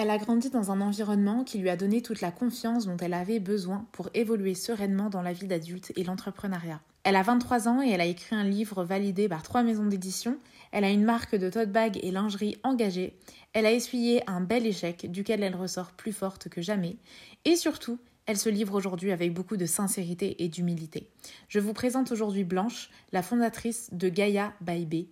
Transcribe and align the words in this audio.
Elle 0.00 0.10
a 0.10 0.18
grandi 0.18 0.48
dans 0.48 0.70
un 0.70 0.80
environnement 0.80 1.42
qui 1.42 1.58
lui 1.58 1.68
a 1.68 1.76
donné 1.76 2.02
toute 2.02 2.20
la 2.20 2.30
confiance 2.30 2.86
dont 2.86 2.96
elle 2.98 3.14
avait 3.14 3.40
besoin 3.40 3.84
pour 3.90 4.10
évoluer 4.14 4.54
sereinement 4.54 5.10
dans 5.10 5.22
la 5.22 5.32
vie 5.32 5.48
d'adulte 5.48 5.92
et 5.96 6.04
l'entrepreneuriat. 6.04 6.80
Elle 7.02 7.16
a 7.16 7.22
23 7.24 7.66
ans 7.66 7.82
et 7.82 7.90
elle 7.90 8.00
a 8.00 8.06
écrit 8.06 8.36
un 8.36 8.44
livre 8.44 8.84
validé 8.84 9.28
par 9.28 9.42
trois 9.42 9.64
maisons 9.64 9.86
d'édition. 9.86 10.38
Elle 10.70 10.84
a 10.84 10.90
une 10.90 11.02
marque 11.02 11.34
de 11.34 11.50
tote 11.50 11.72
bag 11.72 11.98
et 12.00 12.12
lingerie 12.12 12.58
engagée. 12.62 13.18
Elle 13.52 13.66
a 13.66 13.72
essuyé 13.72 14.22
un 14.30 14.40
bel 14.40 14.66
échec 14.66 15.10
duquel 15.10 15.42
elle 15.42 15.56
ressort 15.56 15.90
plus 15.90 16.12
forte 16.12 16.48
que 16.48 16.62
jamais. 16.62 16.96
Et 17.44 17.56
surtout, 17.56 17.98
elle 18.26 18.38
se 18.38 18.50
livre 18.50 18.76
aujourd'hui 18.76 19.10
avec 19.10 19.34
beaucoup 19.34 19.56
de 19.56 19.66
sincérité 19.66 20.44
et 20.44 20.48
d'humilité. 20.48 21.10
Je 21.48 21.58
vous 21.58 21.72
présente 21.72 22.12
aujourd'hui 22.12 22.44
Blanche, 22.44 22.90
la 23.10 23.24
fondatrice 23.24 23.88
de 23.92 24.08
Gaia 24.08 24.52
by 24.60 25.08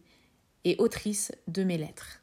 et 0.62 0.76
autrice 0.78 1.32
de 1.48 1.64
mes 1.64 1.76
lettres. 1.76 2.20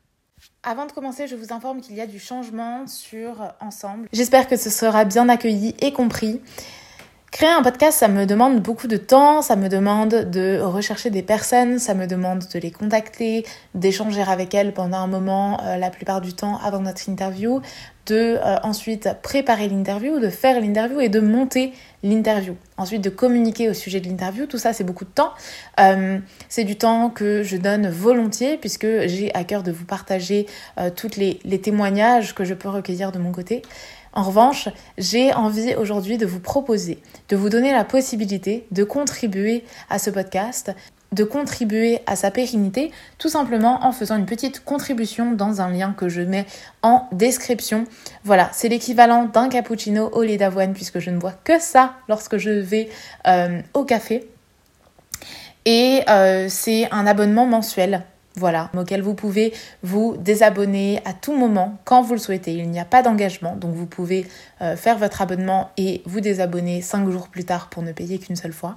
Avant 0.65 0.85
de 0.85 0.93
commencer, 0.93 1.27
je 1.27 1.35
vous 1.35 1.51
informe 1.51 1.81
qu'il 1.81 1.93
y 1.95 1.99
a 1.99 2.07
du 2.07 2.19
changement 2.19 2.87
sur 2.87 3.53
Ensemble. 3.59 4.07
J'espère 4.13 4.47
que 4.47 4.55
ce 4.55 4.69
sera 4.69 5.03
bien 5.03 5.27
accueilli 5.27 5.75
et 5.81 5.91
compris. 5.91 6.39
Créer 7.33 7.49
un 7.49 7.63
podcast, 7.63 7.97
ça 7.97 8.09
me 8.09 8.27
demande 8.27 8.61
beaucoup 8.61 8.85
de 8.85 8.95
temps, 8.95 9.41
ça 9.41 9.55
me 9.55 9.67
demande 9.67 10.29
de 10.29 10.59
rechercher 10.59 11.09
des 11.09 11.23
personnes, 11.23 11.79
ça 11.79 11.95
me 11.95 12.05
demande 12.05 12.43
de 12.53 12.59
les 12.59 12.69
contacter, 12.69 13.43
d'échanger 13.73 14.21
avec 14.21 14.53
elles 14.53 14.71
pendant 14.71 14.97
un 14.97 15.07
moment, 15.07 15.59
euh, 15.63 15.77
la 15.77 15.89
plupart 15.89 16.21
du 16.21 16.33
temps 16.33 16.59
avant 16.63 16.81
notre 16.81 17.09
interview, 17.09 17.59
de 18.05 18.37
euh, 18.37 18.57
ensuite 18.61 19.09
préparer 19.23 19.67
l'interview, 19.67 20.19
de 20.19 20.29
faire 20.29 20.61
l'interview 20.61 20.99
et 20.99 21.09
de 21.09 21.19
monter 21.21 21.73
l'interview. 22.03 22.55
Ensuite 22.77 23.03
de 23.03 23.09
communiquer 23.09 23.67
au 23.67 23.73
sujet 23.73 23.99
de 23.99 24.07
l'interview, 24.07 24.45
tout 24.45 24.59
ça 24.59 24.71
c'est 24.71 24.83
beaucoup 24.83 25.05
de 25.05 25.09
temps. 25.09 25.31
Euh, 25.79 26.19
c'est 26.49 26.65
du 26.65 26.75
temps 26.75 27.09
que 27.09 27.41
je 27.41 27.57
donne 27.57 27.89
volontiers 27.89 28.57
puisque 28.57 29.07
j'ai 29.07 29.33
à 29.33 29.43
cœur 29.43 29.63
de 29.63 29.71
vous 29.71 29.85
partager 29.85 30.45
tous 30.95 31.15
les, 31.17 31.39
les 31.45 31.59
témoignages 31.59 32.35
que 32.35 32.43
je 32.43 32.53
peux 32.53 32.69
recueillir 32.69 33.11
de 33.11 33.17
mon 33.17 33.31
côté. 33.31 33.63
En 34.13 34.23
revanche, 34.23 34.69
j'ai 34.99 35.33
envie 35.33 35.75
aujourd'hui 35.75 36.17
de 36.17 36.27
vous 36.27 36.39
proposer, 36.39 36.99
de 37.29 37.35
vous 37.35 37.49
donner 37.49 37.71
la 37.71 37.83
possibilité 37.83 38.67
de 38.71 38.83
contribuer 38.83 39.63
à 39.89 39.97
ce 39.97 40.11
podcast, 40.11 40.71
de 41.13 41.23
contribuer 41.23 41.99
à 42.05 42.15
sa 42.15 42.29
pérennité, 42.29 42.91
tout 43.17 43.29
simplement 43.29 43.83
en 43.83 43.91
faisant 43.91 44.17
une 44.17 44.27
petite 44.27 44.63
contribution 44.63 45.31
dans 45.31 45.61
un 45.61 45.71
lien 45.71 45.93
que 45.97 46.09
je 46.09 46.21
mets 46.21 46.45
en 46.83 47.07
description. 47.11 47.85
Voilà, 48.23 48.49
c'est 48.53 48.69
l'équivalent 48.69 49.25
d'un 49.25 49.49
cappuccino 49.49 50.09
au 50.09 50.21
lait 50.21 50.37
d'avoine 50.37 50.73
puisque 50.73 50.99
je 50.99 51.09
ne 51.09 51.17
bois 51.17 51.33
que 51.43 51.59
ça 51.59 51.93
lorsque 52.07 52.37
je 52.37 52.51
vais 52.51 52.89
euh, 53.27 53.61
au 53.73 53.83
café. 53.83 54.29
Et 55.65 56.01
euh, 56.07 56.47
c'est 56.49 56.91
un 56.91 57.07
abonnement 57.07 57.47
mensuel 57.47 58.03
voilà, 58.35 58.71
auquel 58.75 59.01
vous 59.01 59.13
pouvez 59.13 59.53
vous 59.83 60.15
désabonner 60.17 61.01
à 61.05 61.13
tout 61.13 61.35
moment 61.35 61.77
quand 61.85 62.01
vous 62.01 62.13
le 62.13 62.19
souhaitez. 62.19 62.53
Il 62.53 62.69
n'y 62.69 62.79
a 62.79 62.85
pas 62.85 63.03
d'engagement, 63.03 63.55
donc 63.55 63.73
vous 63.73 63.85
pouvez 63.85 64.25
euh, 64.61 64.75
faire 64.75 64.97
votre 64.97 65.21
abonnement 65.21 65.69
et 65.77 66.01
vous 66.05 66.19
désabonner 66.19 66.81
cinq 66.81 67.09
jours 67.09 67.27
plus 67.27 67.45
tard 67.45 67.69
pour 67.69 67.83
ne 67.83 67.91
payer 67.91 68.17
qu'une 68.17 68.35
seule 68.35 68.53
fois. 68.53 68.75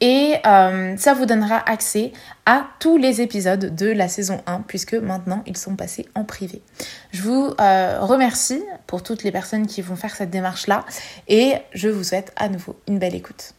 Et 0.00 0.34
euh, 0.46 0.96
ça 0.96 1.14
vous 1.14 1.26
donnera 1.26 1.56
accès 1.68 2.12
à 2.46 2.66
tous 2.80 2.96
les 2.96 3.20
épisodes 3.20 3.74
de 3.74 3.86
la 3.86 4.08
saison 4.08 4.40
1 4.46 4.62
puisque 4.66 4.94
maintenant 4.94 5.42
ils 5.46 5.56
sont 5.56 5.76
passés 5.76 6.06
en 6.14 6.24
privé. 6.24 6.62
Je 7.12 7.22
vous 7.22 7.52
euh, 7.60 7.98
remercie 8.00 8.62
pour 8.86 9.02
toutes 9.02 9.24
les 9.24 9.32
personnes 9.32 9.66
qui 9.66 9.82
vont 9.82 9.96
faire 9.96 10.14
cette 10.14 10.30
démarche-là 10.30 10.84
et 11.28 11.54
je 11.72 11.88
vous 11.88 12.04
souhaite 12.04 12.32
à 12.36 12.48
nouveau 12.48 12.76
une 12.88 12.98
belle 12.98 13.14
écoute. 13.14 13.54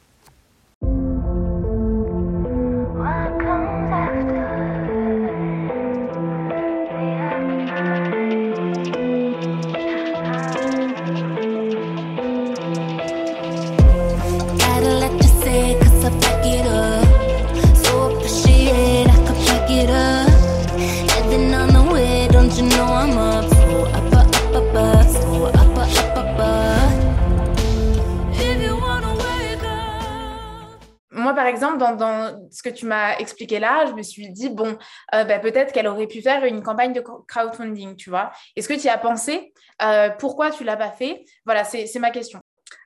Exemple, 31.57 31.77
dans, 31.77 32.49
ce 32.51 32.63
que 32.63 32.69
tu 32.69 32.85
m'as 32.85 33.17
expliqué 33.17 33.59
là, 33.59 33.85
je 33.85 33.93
me 33.93 34.01
suis 34.01 34.29
dit, 34.29 34.49
bon, 34.49 34.77
euh, 35.13 35.23
bah, 35.23 35.39
peut-être 35.39 35.73
qu'elle 35.73 35.87
aurait 35.87 36.07
pu 36.07 36.21
faire 36.21 36.45
une 36.45 36.63
campagne 36.63 36.93
de 36.93 37.01
crowdfunding, 37.01 37.95
tu 37.95 38.09
vois. 38.09 38.31
Est-ce 38.55 38.67
que 38.67 38.73
tu 38.73 38.85
y 38.85 38.89
as 38.89 38.97
pensé? 38.97 39.53
Euh, 39.81 40.09
Pourquoi 40.11 40.51
tu 40.51 40.63
l'as 40.63 40.77
pas 40.77 40.91
fait? 40.91 41.25
Voilà, 41.45 41.63
c'est 41.63 41.99
ma 41.99 42.11
question. 42.11 42.39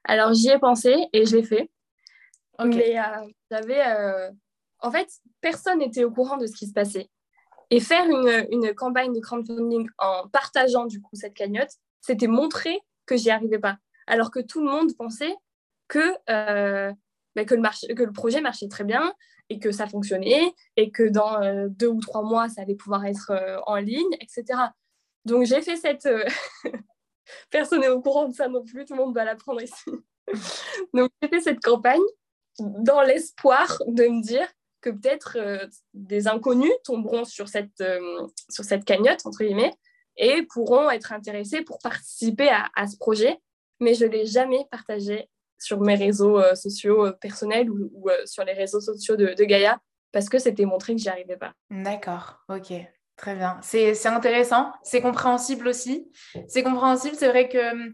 Alors, 0.05 0.33
j'y 0.33 0.49
ai 0.49 0.59
pensé 0.59 0.95
et 1.13 1.25
je 1.25 1.35
l'ai 1.35 1.43
fait. 1.43 1.69
Mais 2.63 2.97
euh, 2.99 3.27
j'avais... 3.49 3.83
En 4.79 4.91
fait, 4.91 5.07
personne 5.41 5.79
n'était 5.79 6.03
au 6.03 6.11
courant 6.11 6.37
de 6.37 6.47
ce 6.47 6.53
qui 6.53 6.65
se 6.65 6.73
passait. 6.73 7.09
Et 7.69 7.79
faire 7.79 8.05
une, 8.05 8.47
une 8.51 8.73
campagne 8.73 9.13
de 9.13 9.19
crowdfunding 9.19 9.87
en 9.99 10.27
partageant 10.27 10.85
du 10.85 10.99
coup 11.01 11.11
cette 11.13 11.35
cagnotte, 11.35 11.71
c'était 12.01 12.27
montrer 12.27 12.81
que 13.05 13.15
j'y 13.15 13.29
arrivais 13.29 13.59
pas. 13.59 13.77
Alors 14.07 14.31
que 14.31 14.39
tout 14.39 14.59
le 14.59 14.69
monde 14.69 14.95
pensait 14.97 15.35
que 15.87 16.15
bah, 17.35 17.45
que, 17.45 17.55
le 17.55 18.11
projet 18.11 18.41
marchait 18.41 18.67
très 18.67 18.83
bien 18.83 19.13
et 19.49 19.59
que 19.59 19.71
ça 19.71 19.87
fonctionnait 19.87 20.53
et 20.75 20.91
que 20.91 21.03
dans 21.03 21.41
euh, 21.41 21.67
deux 21.69 21.87
ou 21.87 21.99
trois 21.99 22.23
mois, 22.23 22.49
ça 22.49 22.61
allait 22.61 22.75
pouvoir 22.75 23.05
être 23.05 23.31
euh, 23.31 23.59
en 23.67 23.75
ligne, 23.75 24.13
etc. 24.19 24.59
Donc 25.25 25.45
j'ai 25.45 25.61
fait 25.61 25.77
cette... 25.77 26.05
Euh, 26.05 26.25
personne 27.49 27.81
n'est 27.81 27.89
au 27.89 28.01
courant 28.01 28.27
de 28.27 28.33
ça 28.33 28.47
non 28.47 28.63
plus, 28.63 28.85
tout 28.85 28.95
le 28.95 29.03
monde 29.03 29.15
va 29.15 29.23
l'apprendre 29.23 29.61
ici. 29.61 29.91
Donc 30.93 31.09
j'ai 31.21 31.29
fait 31.29 31.41
cette 31.41 31.61
campagne 31.61 32.01
dans 32.59 33.01
l'espoir 33.01 33.81
de 33.87 34.07
me 34.07 34.21
dire 34.21 34.47
que 34.81 34.89
peut-être 34.89 35.37
des 35.93 36.27
inconnus 36.27 36.71
tomberont 36.83 37.23
sur 37.23 37.47
cette, 37.47 37.83
sur 38.49 38.63
cette 38.63 38.83
cagnotte, 38.83 39.25
entre 39.25 39.43
guillemets, 39.43 39.73
et 40.17 40.43
pourront 40.43 40.89
être 40.89 41.13
intéressés 41.13 41.61
pour 41.61 41.77
participer 41.79 42.49
à, 42.49 42.69
à 42.75 42.87
ce 42.87 42.97
projet. 42.97 43.37
Mais 43.79 43.93
je 43.93 44.05
ne 44.05 44.09
l'ai 44.09 44.25
jamais 44.25 44.65
partagé 44.71 45.29
sur 45.61 45.79
mes 45.79 45.95
réseaux 45.95 46.39
euh, 46.39 46.55
sociaux 46.55 47.05
euh, 47.05 47.11
personnels 47.11 47.69
ou, 47.69 48.09
euh, 48.09 48.25
sur 48.25 48.43
les 48.43 48.53
réseaux 48.53 48.81
sociaux 48.81 49.15
de, 49.15 49.43
Gaïa 49.43 49.79
parce 50.11 50.27
que 50.27 50.39
c'était 50.39 50.65
montré 50.65 50.95
que 50.95 51.01
j'y 51.01 51.09
arrivais 51.09 51.37
pas. 51.37 51.53
D'accord, 51.69 52.39
ok. 52.49 52.73
Très 53.17 53.35
bien. 53.35 53.59
C'est 53.61 54.07
intéressant, 54.07 54.71
c'est 54.81 54.99
compréhensible 54.99 55.67
aussi. 55.67 56.11
C'est 56.47 56.63
compréhensible, 56.63 57.15
c'est 57.15 57.27
vrai 57.27 57.49
que 57.49 57.91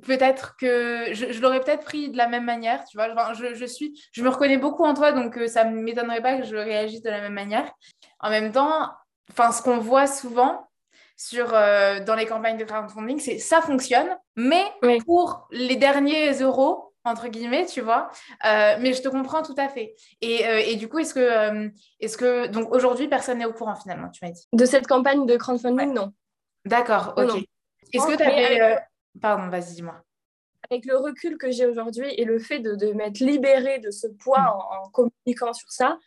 peut-être 0.00 0.56
que 0.56 1.12
je, 1.12 1.40
l'aurais 1.40 1.60
peut-être 1.60 1.84
pris 1.84 2.10
de 2.10 2.16
la 2.16 2.26
même 2.26 2.44
manière, 2.44 2.84
tu 2.86 2.96
vois. 2.96 3.32
je, 3.34 3.54
je, 3.54 3.64
suis, 3.64 4.02
je 4.10 4.22
me 4.22 4.28
reconnais 4.28 4.58
beaucoup 4.58 4.82
en 4.82 4.94
toi, 4.94 5.12
donc 5.12 5.38
ça 5.46 5.64
ne 5.64 5.80
m'étonnerait 5.80 6.22
pas 6.22 6.38
que 6.38 6.44
je 6.44 6.56
réagisse 6.56 7.02
de 7.02 7.10
la 7.10 7.20
même 7.20 7.34
manière. 7.34 7.72
En 8.18 8.30
même 8.30 8.50
temps, 8.50 8.90
ce 9.36 9.62
qu'on 9.62 9.78
voit 9.78 10.08
souvent, 10.08 10.68
sur, 11.16 11.54
euh, 11.54 12.00
dans 12.00 12.14
les 12.14 12.26
campagnes 12.26 12.56
de 12.56 12.64
crowdfunding, 12.64 13.18
c'est 13.20 13.38
ça 13.38 13.60
fonctionne, 13.60 14.08
mais 14.36 14.64
pour 15.06 15.46
les 15.50 15.76
derniers 15.76 16.32
euros, 16.40 16.94
entre 17.04 17.28
guillemets, 17.28 17.66
tu 17.66 17.80
vois. 17.80 18.10
Euh, 18.44 18.76
mais 18.80 18.92
je 18.92 19.02
te 19.02 19.08
comprends 19.08 19.42
tout 19.42 19.54
à 19.56 19.68
fait. 19.68 19.94
Et, 20.20 20.46
euh, 20.46 20.62
et 20.64 20.76
du 20.76 20.88
coup, 20.88 20.98
est-ce 20.98 21.14
que, 21.14 21.70
est-ce 22.00 22.16
que 22.16 22.46
donc 22.46 22.74
aujourd'hui, 22.74 23.08
personne 23.08 23.38
n'est 23.38 23.44
au 23.44 23.52
courant 23.52 23.74
finalement, 23.74 24.08
tu 24.10 24.24
m'as 24.24 24.30
dit? 24.30 24.46
De 24.52 24.64
cette 24.64 24.86
campagne 24.86 25.26
de 25.26 25.36
crowdfunding, 25.36 25.92
non. 25.92 26.12
D'accord, 26.64 27.14
ok. 27.16 27.42
Est-ce 27.92 28.06
que 28.06 28.16
tu 28.16 28.22
avais. 28.22 28.78
Pardon, 29.20 29.48
vas-y, 29.48 29.74
dis-moi. 29.74 30.02
Avec 30.70 30.86
le 30.86 30.96
recul 30.96 31.36
que 31.36 31.50
j'ai 31.50 31.66
aujourd'hui 31.66 32.14
et 32.16 32.24
le 32.24 32.38
fait 32.38 32.60
de, 32.60 32.74
de 32.74 32.92
m'être 32.92 33.18
libérée 33.18 33.78
de 33.80 33.90
ce 33.90 34.06
poids 34.06 34.40
en, 34.40 34.86
en, 34.86 34.90
communiquant 34.90 35.52
sur 35.52 35.70
ça, 35.70 35.98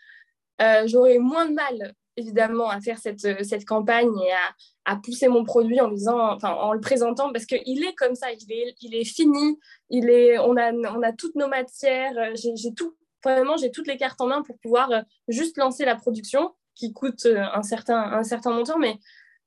j'aurais 0.88 1.20
moins 1.20 1.46
de 1.46 1.54
mal 1.54 1.94
évidemment 2.18 2.70
à 2.70 2.82
faire 2.82 2.98
cette, 2.98 3.26
euh, 3.26 3.44
cette 3.44 3.66
campagne 3.66 4.18
et 4.20 4.32
à, 4.32 4.94
à, 4.94 4.96
pousser 4.98 5.28
mon 5.28 5.44
produit 5.44 5.80
en, 5.82 5.90
disant, 5.90 6.34
enfin, 6.34 6.52
en 6.54 6.74
le 6.74 6.80
présentant 6.80 7.32
parce 7.32 7.46
qu'il 7.46 7.84
est 7.84 7.96
comme 7.96 8.16
ça, 8.16 8.32
il 8.32 8.52
est, 8.52 8.76
il 8.82 8.96
est 8.96 9.04
fini, 9.04 9.60
il 9.90 10.10
est, 10.10 10.38
on, 10.40 10.56
a, 10.58 10.72
on 10.72 11.02
a 11.02 11.12
toutes 11.12 11.36
nos 11.36 11.48
matières, 11.48 12.18
euh, 12.18 12.34
j'ai 12.36 12.74
tout, 12.74 12.96
vraiment 13.24 13.58
j'ai 13.58 13.72
toutes 13.72 13.88
les 13.88 13.98
cartes 13.98 14.22
en 14.22 14.28
main 14.28 14.44
pour 14.44 14.58
pouvoir 14.60 14.92
euh, 14.92 15.02
juste 15.28 15.58
lancer 15.58 15.86
la 15.86 15.96
production 15.96 16.54
qui 16.76 16.92
coûte 16.92 17.26
un 17.26 17.64
certain, 17.64 17.98
un 17.98 18.24
certain 18.24 18.52
montant, 18.52 18.78
mais 18.78 18.98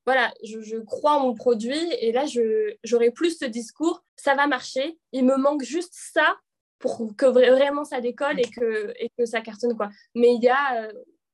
voilà, 0.07 0.33
je, 0.43 0.79
crois 0.79 1.13
en 1.13 1.21
mon 1.21 1.35
produit 1.35 1.79
et 2.01 2.11
là 2.11 2.25
j'aurai 2.83 3.11
plus 3.11 3.37
ce 3.39 3.45
discours, 3.45 4.03
ça 4.17 4.35
va 4.35 4.47
marcher, 4.47 4.99
il 5.13 5.27
me 5.27 5.37
manque 5.37 5.63
juste 5.63 5.93
ça 5.93 6.39
pour 6.79 7.15
que 7.15 7.27
vraiment 7.27 7.85
ça 7.85 8.01
décolle 8.01 8.41
et 8.41 8.49
que, 8.49 8.95
et 8.99 9.11
que 9.19 9.27
ça 9.27 9.43
cartonne 9.43 9.77
quoi. 9.77 9.91
Mais 10.15 10.35
il 10.35 10.43
y 10.43 10.49
a 10.49 10.89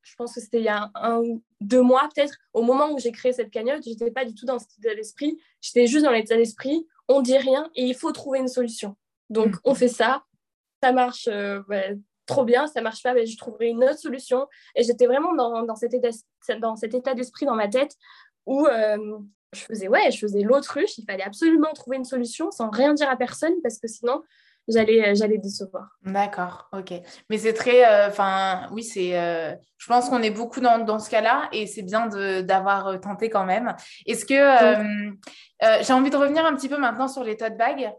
je 0.04 0.14
pense 0.16 0.34
que 0.34 0.40
c'était 0.40 0.58
il 0.58 0.64
y 0.64 0.68
a 0.68 0.90
un 0.94 1.18
ou 1.18 1.42
deux 1.60 1.82
mois 1.82 2.08
peut-être, 2.14 2.34
au 2.52 2.62
moment 2.62 2.92
où 2.92 2.98
j'ai 2.98 3.12
créé 3.12 3.32
cette 3.32 3.50
cagnotte, 3.50 3.82
je 3.84 3.90
n'étais 3.90 4.10
pas 4.10 4.24
du 4.24 4.34
tout 4.34 4.46
dans 4.46 4.58
cet 4.58 4.70
état 4.78 4.94
d'esprit. 4.94 5.38
J'étais 5.60 5.86
juste 5.86 6.04
dans 6.04 6.12
l'état 6.12 6.36
d'esprit, 6.36 6.86
on 7.08 7.20
dit 7.20 7.36
rien 7.36 7.70
et 7.74 7.84
il 7.84 7.94
faut 7.94 8.12
trouver 8.12 8.38
une 8.38 8.48
solution. 8.48 8.96
Donc, 9.30 9.54
mm. 9.54 9.60
on 9.64 9.74
fait 9.74 9.88
ça, 9.88 10.24
ça 10.82 10.92
marche 10.92 11.28
euh, 11.28 11.62
trop 12.26 12.44
bien, 12.44 12.66
ça 12.66 12.80
marche 12.80 13.02
pas, 13.02 13.14
je 13.24 13.36
trouverai 13.36 13.68
une 13.68 13.82
autre 13.84 13.98
solution. 13.98 14.46
Et 14.74 14.82
j'étais 14.82 15.06
vraiment 15.06 15.34
dans, 15.34 15.62
dans, 15.62 15.76
cet 15.76 15.94
état, 15.94 16.10
dans 16.60 16.76
cet 16.76 16.94
état 16.94 17.14
d'esprit 17.14 17.46
dans 17.46 17.56
ma 17.56 17.68
tête 17.68 17.96
où, 18.46 18.66
euh, 18.66 19.18
je 19.54 19.60
faisais 19.60 19.88
ouais, 19.88 20.10
je 20.10 20.18
faisais 20.18 20.42
l'autruche. 20.42 20.98
Il 20.98 21.04
fallait 21.04 21.22
absolument 21.22 21.72
trouver 21.72 21.96
une 21.96 22.04
solution 22.04 22.50
sans 22.50 22.70
rien 22.70 22.92
dire 22.92 23.08
à 23.08 23.16
personne 23.16 23.54
parce 23.62 23.78
que 23.78 23.88
sinon 23.88 24.22
j'allais 24.69 25.08
euh, 25.08 25.14
j'allais 25.14 25.38
décevoir. 25.38 25.88
D'accord, 26.02 26.69
ok. 26.72 26.93
Mais 27.31 27.38
c'est 27.38 27.52
très, 27.52 27.84
euh, 27.84 28.08
enfin, 28.08 28.69
oui, 28.72 28.82
c'est. 28.82 29.19
Euh, 29.19 29.55
je 29.78 29.87
pense 29.87 30.08
qu'on 30.08 30.22
est 30.22 30.31
beaucoup 30.31 30.61
dans, 30.61 30.78
dans 30.78 30.99
ce 30.99 31.11
cas-là 31.11 31.49
et 31.52 31.66
c'est 31.66 31.82
bien 31.82 32.06
d'avoir 32.43 33.00
tenté 33.00 33.28
quand 33.28 33.44
même. 33.44 33.75
Est-ce 34.06 34.25
que 34.25 34.34
j'ai 35.82 35.93
envie 35.93 36.11
de 36.11 36.16
revenir 36.16 36.46
un 36.46 36.55
petit 36.55 36.69
peu 36.69 36.78
maintenant 36.78 37.08
sur 37.08 37.25
les 37.25 37.37
tote 37.37 37.56
bags 37.56 37.93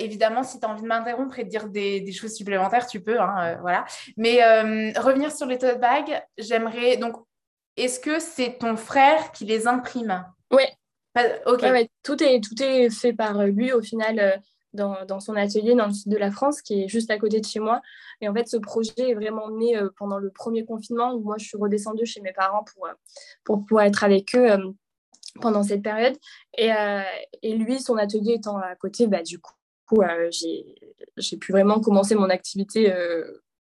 évidemment, 0.00 0.42
si 0.42 0.60
tu 0.60 0.66
as 0.66 0.68
envie 0.68 0.82
de 0.82 0.86
m'interrompre 0.86 1.38
et 1.38 1.44
de 1.44 1.48
dire 1.48 1.66
des, 1.66 2.02
des, 2.02 2.12
choses 2.12 2.34
supplémentaires, 2.34 2.86
tu 2.86 3.00
peux, 3.00 3.18
hein, 3.18 3.56
voilà. 3.62 3.86
Mais 4.18 4.42
revenir 4.98 5.32
sur 5.32 5.46
les 5.46 5.58
tote 5.58 5.80
bags, 5.80 6.22
j'aimerais 6.38 6.96
donc. 6.98 7.16
Est-ce 7.78 7.98
que 7.98 8.18
c'est 8.18 8.58
ton 8.58 8.76
frère 8.76 9.32
qui 9.32 9.46
les 9.46 9.66
imprime? 9.66 10.26
Oui. 10.50 10.64
Ok. 11.46 11.64
tout, 12.02 12.22
est, 12.22 12.40
tout 12.40 12.62
est 12.62 12.90
fait 12.90 13.14
par 13.14 13.44
lui 13.44 13.72
au 13.72 13.80
final 13.80 14.42
dans, 14.74 15.20
son 15.20 15.36
atelier 15.36 15.74
dans 15.74 15.86
le 15.86 15.92
sud 15.92 16.10
de 16.10 16.16
la 16.16 16.30
France, 16.30 16.62
qui 16.62 16.82
est 16.82 16.88
juste 16.88 17.10
à 17.10 17.18
côté 17.18 17.40
de 17.40 17.46
chez 17.46 17.60
moi. 17.60 17.82
Et 18.20 18.28
en 18.28 18.34
fait, 18.34 18.48
ce 18.48 18.56
projet 18.56 18.92
est 19.10 19.14
vraiment 19.14 19.50
né 19.50 19.76
euh, 19.76 19.90
pendant 19.96 20.18
le 20.18 20.30
premier 20.30 20.64
confinement, 20.64 21.14
où 21.14 21.20
moi, 21.20 21.36
je 21.38 21.46
suis 21.46 21.58
redescendue 21.58 22.06
chez 22.06 22.20
mes 22.20 22.32
parents 22.32 22.64
pour, 22.64 22.86
euh, 22.86 22.92
pour 23.44 23.64
pouvoir 23.64 23.84
être 23.84 24.04
avec 24.04 24.34
eux 24.34 24.50
euh, 24.50 24.70
pendant 25.40 25.62
cette 25.62 25.82
période. 25.82 26.16
Et, 26.56 26.70
et, 27.42 27.56
lui, 27.56 27.80
son 27.80 27.96
atelier 27.96 28.34
étant 28.34 28.58
à 28.58 28.74
côté, 28.76 29.06
bah, 29.06 29.22
du 29.22 29.38
coup, 29.38 30.02
j'ai 30.28 31.36
pu 31.38 31.52
vraiment 31.52 31.80
commencer 31.80 32.14
mon 32.14 32.28
activité 32.28 32.92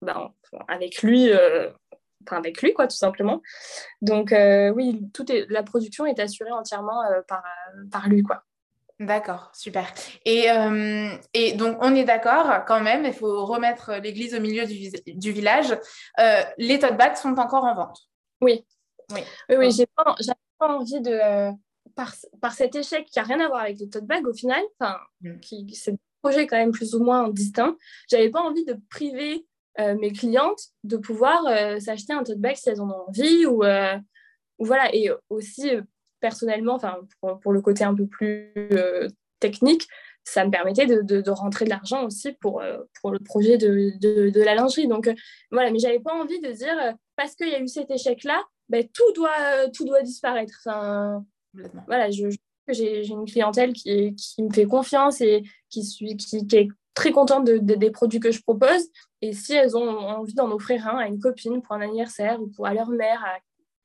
bah, 0.01 0.33
avec 0.67 1.03
lui. 1.03 1.31
Enfin, 2.25 2.37
avec 2.37 2.59
lui, 2.63 2.73
quoi, 2.73 2.87
tout 2.87 2.97
simplement. 2.97 3.43
Donc, 4.01 4.33
oui, 4.75 4.99
tout 5.13 5.25
la 5.49 5.61
production 5.61 6.07
est 6.07 6.19
assurée 6.19 6.51
entièrement 6.51 7.03
par, 7.27 7.43
par 7.91 8.09
lui, 8.09 8.23
quoi. 8.23 8.43
D'accord, 8.99 9.49
super. 9.53 9.93
Et, 10.25 10.51
euh, 10.51 11.15
et, 11.33 11.53
donc, 11.53 11.77
on 11.79 11.95
est 11.95 12.03
d'accord 12.03 12.65
quand 12.67 12.81
même, 12.81 13.05
il 13.05 13.13
faut 13.13 13.45
remettre 13.45 13.93
l'église 13.93 14.35
au 14.35 14.41
milieu 14.41 14.65
du, 14.65 14.89
du 15.07 15.31
village. 15.31 15.71
Euh, 16.19 16.41
les 16.57 16.79
tote 16.79 16.97
bags 16.97 17.15
sont 17.15 17.37
encore 17.39 17.63
en 17.63 17.75
vente. 17.75 17.97
Oui. 18.41 18.65
Oui, 19.11 19.21
oui, 19.49 19.55
oui 19.55 19.71
j'ai 19.71 19.85
pas, 19.85 20.15
pas, 20.59 20.67
envie 20.67 20.99
de. 20.99 21.17
par, 21.95 22.13
par, 22.41 22.53
cet 22.53 22.75
échec 22.75 23.05
qui 23.05 23.19
n'a 23.19 23.25
rien 23.25 23.39
à 23.39 23.47
voir 23.47 23.61
avec 23.61 23.79
les 23.79 23.89
tote 23.89 24.03
bags 24.03 24.27
au 24.27 24.33
final, 24.33 24.61
mm. 25.21 25.39
qui, 25.39 25.73
c'est 25.73 25.93
un 25.93 25.97
projet 26.21 26.45
quand 26.45 26.57
même 26.57 26.71
plus 26.71 26.93
ou 26.93 27.01
moins 27.01 27.29
distinct, 27.29 27.77
j'avais 28.11 28.29
pas 28.29 28.41
envie 28.41 28.65
de 28.65 28.77
priver 28.89 29.47
euh, 29.79 29.95
mes 29.97 30.11
clientes 30.11 30.59
de 30.83 30.97
pouvoir 30.97 31.41
s'acheter 31.79 32.11
un 32.11 32.23
tote 32.23 32.39
bag 32.39 32.57
si 32.57 32.69
elles 32.69 32.81
en 32.81 32.89
ont 32.89 33.05
envie 33.07 33.45
ou, 33.45 33.63
ou 33.63 34.65
voilà. 34.65 34.93
Et 34.93 35.09
aussi 35.29 35.71
personnellement, 36.19 36.75
enfin, 36.75 36.99
pour, 37.41 37.51
le 37.51 37.61
côté 37.61 37.83
un 37.83 37.95
peu 37.95 38.07
plus 38.07 38.51
euh, 38.57 39.07
technique, 39.39 39.87
ça 40.23 40.45
me 40.45 40.51
permettait 40.51 40.85
de, 40.85 41.01
de, 41.01 41.31
rentrer 41.31 41.65
de 41.65 41.69
l'argent 41.69 42.05
aussi 42.05 42.33
pour, 42.33 42.61
euh, 42.61 42.77
pour 43.01 43.11
le 43.11 43.19
projet 43.19 43.57
de, 43.57 43.91
de, 43.99 44.41
la 44.41 44.55
lingerie. 44.55 44.87
Donc 44.87 45.07
euh, 45.07 45.13
voilà, 45.51 45.71
mais 45.71 45.79
j'avais 45.79 45.99
pas 45.99 46.13
envie 46.13 46.39
de 46.39 46.51
dire 46.51 46.75
parce 47.15 47.35
qu'il 47.35 47.49
y 47.49 47.55
a 47.55 47.59
eu 47.59 47.67
cet 47.67 47.89
échec-là, 47.89 48.43
ben, 48.67 48.87
tout, 48.93 49.11
doit, 49.13 49.67
tout 49.73 49.85
doit 49.85 50.01
disparaître. 50.01 50.53
Enfin, 50.65 51.25
voilà, 51.87 52.11
je, 52.11 52.29
j'ai 52.67 53.07
une 53.07 53.25
clientèle 53.25 53.73
qui, 53.73 54.15
qui, 54.15 54.43
me 54.43 54.53
fait 54.53 54.65
confiance 54.65 55.21
et 55.21 55.43
qui, 55.69 55.81
qui, 56.17 56.45
qui 56.45 56.55
est 56.55 56.67
très 56.93 57.11
contente 57.11 57.45
des 57.45 57.91
produits 57.91 58.19
que 58.19 58.31
je 58.31 58.41
propose. 58.41 58.89
Et 59.21 59.33
si 59.33 59.53
elles 59.53 59.75
ont 59.75 59.89
envie 59.99 60.33
d'en 60.33 60.51
offrir 60.51 60.87
un 60.87 60.97
à 60.97 61.07
une 61.07 61.19
copine 61.19 61.61
pour 61.61 61.75
un 61.75 61.81
anniversaire 61.81 62.41
ou 62.41 62.47
pour 62.47 62.67
à 62.67 62.73
leur 62.73 62.89
mère, 62.89 63.23
à 63.23 63.39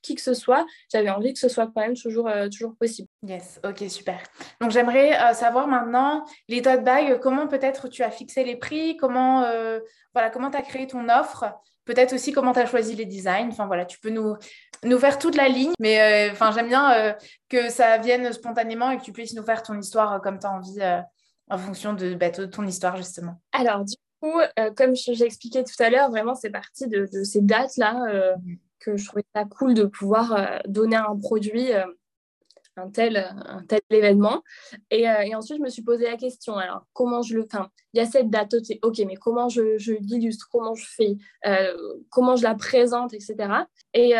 qui 0.04 0.14
que 0.14 0.20
ce 0.20 0.34
soit, 0.34 0.66
j'avais 0.92 1.10
envie 1.10 1.32
que 1.32 1.38
ce 1.38 1.48
soit 1.48 1.66
quand 1.66 1.80
même 1.80 1.96
toujours, 1.96 2.28
euh, 2.28 2.48
toujours 2.48 2.76
possible. 2.76 3.08
Yes, 3.22 3.58
ok, 3.64 3.84
super. 3.88 4.20
Donc 4.60 4.70
j'aimerais 4.70 5.18
euh, 5.18 5.32
savoir 5.32 5.66
maintenant, 5.66 6.24
les 6.48 6.62
tote 6.62 6.84
bags, 6.84 7.18
comment 7.20 7.48
peut-être 7.48 7.88
tu 7.88 8.02
as 8.02 8.10
fixé 8.10 8.44
les 8.44 8.56
prix, 8.56 8.96
comment 8.96 9.42
euh, 9.42 9.80
voilà, 10.12 10.30
comment 10.30 10.50
tu 10.50 10.58
as 10.58 10.62
créé 10.62 10.86
ton 10.86 11.08
offre, 11.08 11.46
peut-être 11.86 12.12
aussi 12.12 12.32
comment 12.32 12.52
tu 12.52 12.60
as 12.60 12.66
choisi 12.66 12.94
les 12.94 13.06
designs. 13.06 13.48
Enfin 13.48 13.66
voilà, 13.66 13.86
tu 13.86 13.98
peux 13.98 14.10
nous, 14.10 14.36
nous 14.84 14.98
faire 14.98 15.18
toute 15.18 15.36
la 15.36 15.48
ligne, 15.48 15.72
mais 15.80 16.28
enfin 16.30 16.52
j'aime 16.52 16.68
bien 16.68 17.16
que 17.48 17.70
ça 17.70 17.98
vienne 17.98 18.32
spontanément 18.32 18.90
et 18.90 18.98
que 18.98 19.02
tu 19.02 19.12
puisses 19.12 19.34
nous 19.34 19.44
faire 19.44 19.62
ton 19.62 19.78
histoire 19.78 20.20
comme 20.20 20.38
tu 20.38 20.46
as 20.46 20.52
envie 20.52 21.02
en 21.50 21.58
fonction 21.58 21.94
de, 21.94 22.14
bah, 22.14 22.30
de, 22.30 22.46
ton 22.46 22.66
histoire 22.66 22.96
justement. 22.96 23.40
Alors 23.52 23.84
du 23.84 23.96
coup, 24.20 24.38
comme 24.76 24.94
j'ai 24.94 25.24
expliqué 25.24 25.64
tout 25.64 25.82
à 25.82 25.88
l'heure, 25.88 26.10
vraiment 26.10 26.34
c'est 26.34 26.50
parti 26.50 26.86
de, 26.86 27.08
de, 27.10 27.24
ces 27.24 27.40
dates-là. 27.40 28.36
Mm 28.36 28.56
que 28.84 28.96
je 28.96 29.06
trouvais 29.06 29.24
ça 29.34 29.44
cool 29.44 29.74
de 29.74 29.84
pouvoir 29.84 30.32
euh, 30.32 30.58
donner 30.66 30.96
un 30.96 31.16
produit, 31.16 31.72
euh, 31.72 31.84
un, 32.76 32.90
tel, 32.90 33.16
un 33.16 33.62
tel 33.64 33.80
événement. 33.90 34.42
Et, 34.90 35.08
euh, 35.08 35.22
et, 35.22 35.34
ensuite, 35.34 35.58
je 35.58 35.62
me 35.62 35.68
suis 35.68 35.82
posé 35.82 36.04
la 36.04 36.16
question, 36.16 36.56
alors 36.56 36.86
comment 36.92 37.22
je 37.22 37.34
le... 37.34 37.44
Enfin, 37.44 37.70
il 37.92 37.98
y 37.98 38.00
a 38.00 38.06
cette 38.06 38.30
date, 38.30 38.54
ok, 38.82 38.98
mais 39.06 39.16
comment 39.16 39.48
je, 39.48 39.62
l'illustre, 40.00 40.48
comment 40.50 40.74
je 40.74 40.86
fais, 40.86 41.16
comment 42.10 42.36
je 42.36 42.42
la 42.42 42.54
présente, 42.54 43.14
etc. 43.14 43.36
Et, 43.92 44.14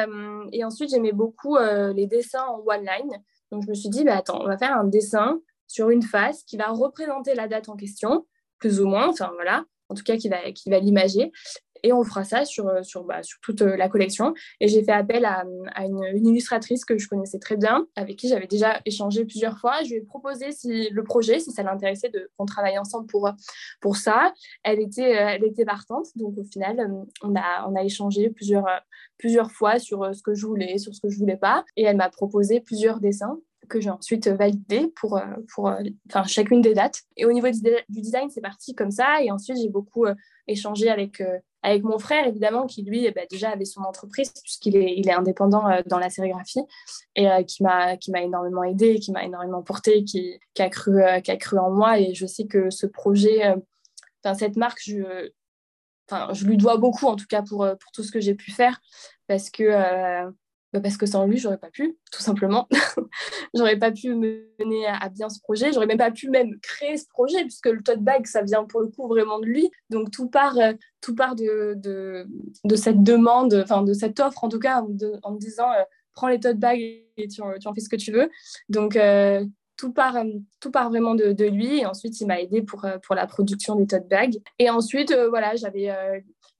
ensuite, 0.64 0.90
j'aimais 0.90 1.12
beaucoup 1.12 1.56
les 1.58 2.06
dessins 2.06 2.44
en 2.44 2.62
one 2.64 2.84
line. 2.84 3.22
Donc, 3.50 3.64
je 3.64 3.68
me 3.68 3.74
suis 3.74 3.88
dit, 3.88 4.04
bah, 4.04 4.16
attends, 4.16 4.40
on 4.40 4.46
va 4.46 4.56
faire 4.56 4.76
un 4.76 4.84
dessin 4.84 5.40
sur 5.66 5.90
une 5.90 6.02
face 6.02 6.44
qui 6.44 6.56
va 6.56 6.68
représenter 6.68 7.34
la 7.34 7.48
date 7.48 7.68
en 7.68 7.76
question, 7.76 8.26
plus 8.58 8.80
ou 8.80 8.86
moins, 8.86 9.08
enfin 9.08 9.30
voilà, 9.34 9.64
en 9.88 9.94
tout 9.94 10.04
cas 10.04 10.16
qui 10.16 10.28
va, 10.28 10.52
qui 10.52 10.70
va 10.70 10.78
l'imager 10.78 11.32
et 11.84 11.92
on 11.92 12.02
fera 12.02 12.24
ça 12.24 12.44
sur, 12.44 12.66
euh, 12.66 12.82
sur, 12.82 13.04
bah, 13.04 13.22
sur 13.22 13.38
toute 13.40 13.62
euh, 13.62 13.76
la 13.76 13.88
collection. 13.88 14.34
Et 14.58 14.68
j'ai 14.68 14.82
fait 14.82 14.92
appel 14.92 15.24
à, 15.26 15.44
une, 15.84 16.26
illustratrice 16.26 16.84
que 16.84 16.96
je 16.98 17.06
connaissais 17.08 17.38
très 17.38 17.56
bien, 17.56 17.86
avec 17.94 18.16
qui 18.16 18.28
j'avais 18.28 18.46
déjà 18.46 18.80
échangé 18.86 19.24
plusieurs 19.26 19.58
fois. 19.58 19.82
Je 19.84 19.90
lui 19.90 19.96
ai 19.96 20.00
proposé 20.00 20.50
si, 20.50 20.88
le 20.88 21.04
projet, 21.04 21.38
si 21.38 21.52
ça 21.52 21.62
l'intéressait 21.62 22.10
qu'on 22.36 22.46
travaille 22.46 22.78
ensemble 22.78 23.06
pour, 23.06 23.30
pour 23.80 23.96
ça. 23.96 24.32
Elle 24.62 24.80
était, 24.80 25.14
euh, 25.14 25.28
elle 25.34 25.44
était 25.44 25.66
partante, 25.66 26.06
donc 26.16 26.38
au 26.38 26.44
final, 26.44 26.90
on 27.22 27.36
a, 27.36 27.68
on 27.68 27.76
a 27.76 27.84
échangé 27.84 28.30
plusieurs, 28.30 28.66
plusieurs 29.18 29.52
fois 29.52 29.78
sur 29.78 30.14
ce 30.14 30.22
que 30.22 30.34
je 30.34 30.46
voulais, 30.46 30.78
sur 30.78 30.94
ce 30.94 31.02
que 31.02 31.10
je 31.10 31.18
voulais 31.18 31.36
pas. 31.36 31.64
Et 31.76 31.84
elle 31.84 31.96
m'a 31.96 32.08
proposé 32.08 32.60
plusieurs 32.60 32.98
dessins 32.98 33.38
que 33.68 33.80
j'ai 33.80 33.90
ensuite 33.90 34.28
validé 34.28 34.92
pour, 34.96 35.20
pour 35.54 35.72
enfin, 36.08 36.24
chacune 36.24 36.60
des 36.62 36.74
dates. 36.74 37.02
Et 37.16 37.24
au 37.26 37.32
niveau 37.32 37.48
du, 37.48 37.60
design, 37.88 38.30
c'est 38.30 38.42
parti 38.42 38.74
comme 38.74 38.90
ça. 38.90 39.22
Et 39.22 39.30
ensuite, 39.30 39.56
j'ai 39.58 39.70
beaucoup 39.70 40.04
échangé 40.46 40.90
avec 40.90 41.22
avec 41.64 41.82
mon 41.82 41.98
frère, 41.98 42.26
évidemment, 42.26 42.66
qui 42.66 42.82
lui, 42.82 43.06
eh 43.06 43.10
ben, 43.10 43.26
déjà 43.30 43.50
avait 43.50 43.64
son 43.64 43.80
entreprise, 43.80 44.30
puisqu'il 44.42 44.76
est, 44.76 44.94
il 44.98 45.08
est 45.08 45.14
indépendant 45.14 45.66
euh, 45.66 45.80
dans 45.86 45.98
la 45.98 46.10
sérigraphie, 46.10 46.60
et 47.16 47.28
euh, 47.28 47.42
qui 47.42 47.62
m'a 47.62 47.96
énormément 48.22 48.62
aidé, 48.64 48.98
qui 49.00 49.12
m'a 49.12 49.24
énormément 49.24 49.62
porté, 49.62 50.04
qui, 50.04 50.38
qui, 50.52 50.62
a 50.62 50.68
cru, 50.68 51.02
euh, 51.02 51.20
qui 51.20 51.30
a 51.30 51.36
cru 51.38 51.58
en 51.58 51.70
moi. 51.70 51.98
Et 51.98 52.12
je 52.12 52.26
sais 52.26 52.44
que 52.44 52.68
ce 52.68 52.86
projet, 52.86 53.54
cette 54.38 54.56
marque, 54.56 54.80
je, 54.84 55.30
je 56.32 56.44
lui 56.44 56.58
dois 56.58 56.76
beaucoup, 56.76 57.06
en 57.06 57.16
tout 57.16 57.26
cas, 57.26 57.40
pour, 57.40 57.66
pour 57.80 57.92
tout 57.92 58.02
ce 58.02 58.12
que 58.12 58.20
j'ai 58.20 58.34
pu 58.34 58.50
faire, 58.50 58.78
parce 59.26 59.48
que 59.48 60.30
parce 60.80 60.96
que 60.96 61.06
sans 61.06 61.26
lui, 61.26 61.38
j'aurais 61.38 61.58
pas 61.58 61.70
pu, 61.70 61.96
tout 62.10 62.22
simplement. 62.22 62.68
j'aurais 63.54 63.78
pas 63.78 63.92
pu 63.92 64.14
mener 64.14 64.86
à, 64.86 65.08
bien 65.08 65.28
ce 65.28 65.40
projet. 65.40 65.72
J'aurais 65.72 65.86
même 65.86 65.98
pas 65.98 66.10
pu 66.10 66.28
même 66.30 66.58
créer 66.60 66.96
ce 66.96 67.06
projet, 67.08 67.42
puisque 67.42 67.66
le 67.66 67.82
tote 67.82 68.00
bag, 68.00 68.26
ça 68.26 68.42
vient 68.42 68.64
pour 68.64 68.80
le 68.80 68.88
coup 68.88 69.06
vraiment 69.06 69.38
de 69.38 69.46
lui. 69.46 69.70
Donc 69.90 70.10
tout 70.10 70.28
part, 70.28 70.58
euh, 70.58 70.72
tout 71.00 71.14
part 71.14 71.34
de, 71.36 71.74
de, 71.76 72.76
cette 72.76 73.02
demande, 73.02 73.54
enfin 73.54 73.82
de 73.82 73.92
cette 73.92 74.20
offre 74.20 74.44
en 74.44 74.48
tout 74.48 74.58
cas, 74.58 74.82
en 75.22 75.32
me 75.32 75.38
disant 75.38 75.70
euh, 75.72 75.82
prends 76.14 76.28
les 76.28 76.40
tote 76.40 76.58
bags 76.58 76.80
et 76.80 77.28
tu, 77.28 77.40
tu, 77.60 77.68
en 77.68 77.74
fais 77.74 77.80
ce 77.80 77.88
que 77.88 77.96
tu 77.96 78.12
veux. 78.12 78.28
Donc 78.68 78.96
euh, 78.96 79.44
tout 79.76 79.92
part, 79.92 80.16
tout 80.60 80.70
part 80.70 80.88
vraiment 80.88 81.14
de, 81.14 81.32
de, 81.32 81.44
lui. 81.44 81.80
Et 81.80 81.86
ensuite, 81.86 82.20
il 82.20 82.26
m'a 82.26 82.40
aidé 82.40 82.62
pour, 82.62 82.86
pour 83.02 83.14
la 83.14 83.26
production 83.26 83.76
des 83.76 83.86
tote 83.86 84.08
bags. 84.08 84.36
Et 84.58 84.70
ensuite, 84.70 85.12
voilà, 85.30 85.56
j'avais 85.56 85.92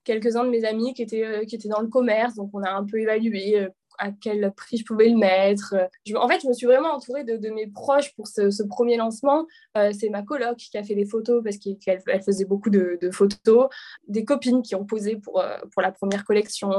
quelques-uns 0.03 0.43
de 0.43 0.49
mes 0.49 0.65
amis 0.65 0.93
qui 0.93 1.01
étaient, 1.01 1.45
qui 1.47 1.55
étaient 1.55 1.69
dans 1.69 1.79
le 1.79 1.87
commerce. 1.87 2.35
Donc, 2.35 2.49
on 2.53 2.61
a 2.61 2.69
un 2.69 2.83
peu 2.83 2.99
évalué 2.99 3.69
à 3.97 4.11
quel 4.11 4.53
prix 4.55 4.77
je 4.77 4.85
pouvais 4.85 5.09
le 5.09 5.17
mettre. 5.17 5.75
en 6.15 6.27
fait, 6.27 6.41
je 6.41 6.47
me 6.47 6.53
suis 6.53 6.65
vraiment 6.65 6.93
entourée 6.93 7.23
de, 7.23 7.49
mes 7.49 7.67
proches 7.67 8.13
pour 8.15 8.27
ce, 8.27 8.63
premier 8.63 8.97
lancement. 8.97 9.45
Euh, 9.77 9.91
c'est 9.97 10.09
ma 10.09 10.23
coloc 10.23 10.57
qui 10.57 10.77
a 10.77 10.83
fait 10.83 10.95
les 10.95 11.05
photos 11.05 11.43
parce 11.43 11.57
qu'elle 11.57 12.23
faisait 12.23 12.45
beaucoup 12.45 12.69
de, 12.69 12.97
photos, 13.11 13.69
des 14.07 14.25
copines 14.25 14.61
qui 14.61 14.75
ont 14.75 14.85
posé 14.85 15.17
pour, 15.17 15.39
euh, 15.39 15.57
pour 15.71 15.81
la 15.81 15.91
première 15.91 16.25
collection. 16.25 16.71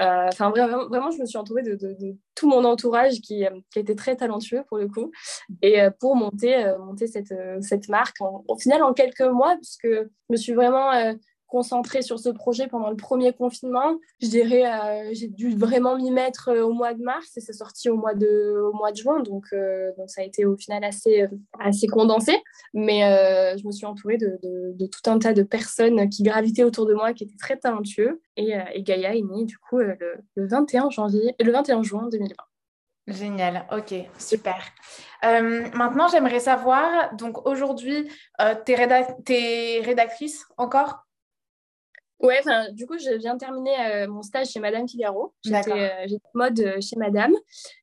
Euh, 0.00 0.26
enfin, 0.28 0.50
vraiment, 0.50 0.88
vraiment, 0.88 1.10
je 1.10 1.18
me 1.18 1.26
suis 1.26 1.38
entourée 1.38 1.62
de, 1.62 1.78
tout 2.34 2.48
mon 2.48 2.64
entourage 2.64 3.20
qui, 3.20 3.44
qui, 3.70 3.78
était 3.78 3.94
très 3.94 4.16
talentueux 4.16 4.62
pour 4.68 4.76
le 4.76 4.88
coup, 4.88 5.10
et 5.62 5.78
pour 6.00 6.16
monter, 6.16 6.74
monter 6.78 7.06
cette, 7.06 7.32
cette 7.60 7.88
marque 7.88 8.16
au 8.20 8.58
final 8.58 8.82
en 8.82 8.92
quelques 8.92 9.22
mois, 9.22 9.56
puisque 9.56 9.88
je 9.88 10.30
me 10.30 10.36
suis 10.36 10.52
vraiment 10.52 10.90
concentrée 11.56 12.02
sur 12.02 12.18
ce 12.18 12.28
projet 12.28 12.66
pendant 12.66 12.90
le 12.90 12.96
premier 12.96 13.32
confinement. 13.32 13.96
Je 14.20 14.28
dirais, 14.28 14.66
euh, 14.66 15.08
j'ai 15.12 15.28
dû 15.28 15.56
vraiment 15.56 15.96
m'y 15.96 16.10
mettre 16.10 16.50
euh, 16.50 16.66
au 16.66 16.72
mois 16.74 16.92
de 16.92 17.02
mars 17.02 17.34
et 17.38 17.40
c'est 17.40 17.54
sorti 17.54 17.88
au 17.88 17.96
mois 17.96 18.12
de, 18.12 18.60
au 18.60 18.74
mois 18.74 18.92
de 18.92 18.96
juin. 18.98 19.20
Donc, 19.20 19.46
euh, 19.54 19.90
donc 19.96 20.10
ça 20.10 20.20
a 20.20 20.24
été 20.24 20.44
au 20.44 20.54
final 20.58 20.84
assez, 20.84 21.24
assez 21.58 21.86
condensé. 21.86 22.32
Mais 22.74 23.00
je 23.56 23.66
me 23.66 23.72
suis 23.72 23.86
entourée 23.86 24.18
de, 24.18 24.38
de, 24.42 24.86
tout 24.86 25.10
un 25.10 25.18
tas 25.18 25.32
de 25.32 25.42
personnes 25.42 26.10
qui 26.10 26.22
gravitaient 26.22 26.64
autour 26.64 26.84
de 26.84 26.92
moi, 26.92 27.14
qui 27.14 27.24
étaient 27.24 27.38
très 27.38 27.56
talentueux. 27.56 28.20
Et, 28.36 28.52
Gaïa 28.82 29.16
est 29.16 29.22
née 29.22 29.44
du 29.44 29.56
coup 29.56 29.78
le, 29.78 29.96
le, 30.34 30.46
21 30.46 30.90
janvier, 30.90 31.34
le 31.40 31.52
21 31.52 31.82
juin 31.82 32.06
2020. 32.12 32.34
Génial, 33.06 33.66
ok, 33.72 33.94
super. 34.18 34.58
Maintenant, 35.22 36.08
j'aimerais 36.08 36.40
savoir, 36.40 37.14
donc 37.14 37.46
aujourd'hui, 37.46 38.10
euh, 38.40 38.54
tu 38.64 38.72
es, 38.72 39.80
rédactrice 39.80 40.44
encore? 40.56 41.05
Ouais, 42.20 42.40
du 42.72 42.86
coup, 42.86 42.98
je 42.98 43.14
viens 43.16 43.34
de 43.34 43.38
terminer 43.38 43.74
euh, 43.78 44.08
mon 44.08 44.22
stage 44.22 44.48
chez 44.48 44.60
Madame 44.60 44.88
Figaro. 44.88 45.34
J'étais 45.44 45.90
mode 46.34 46.80
chez 46.80 46.96
Madame. 46.96 47.34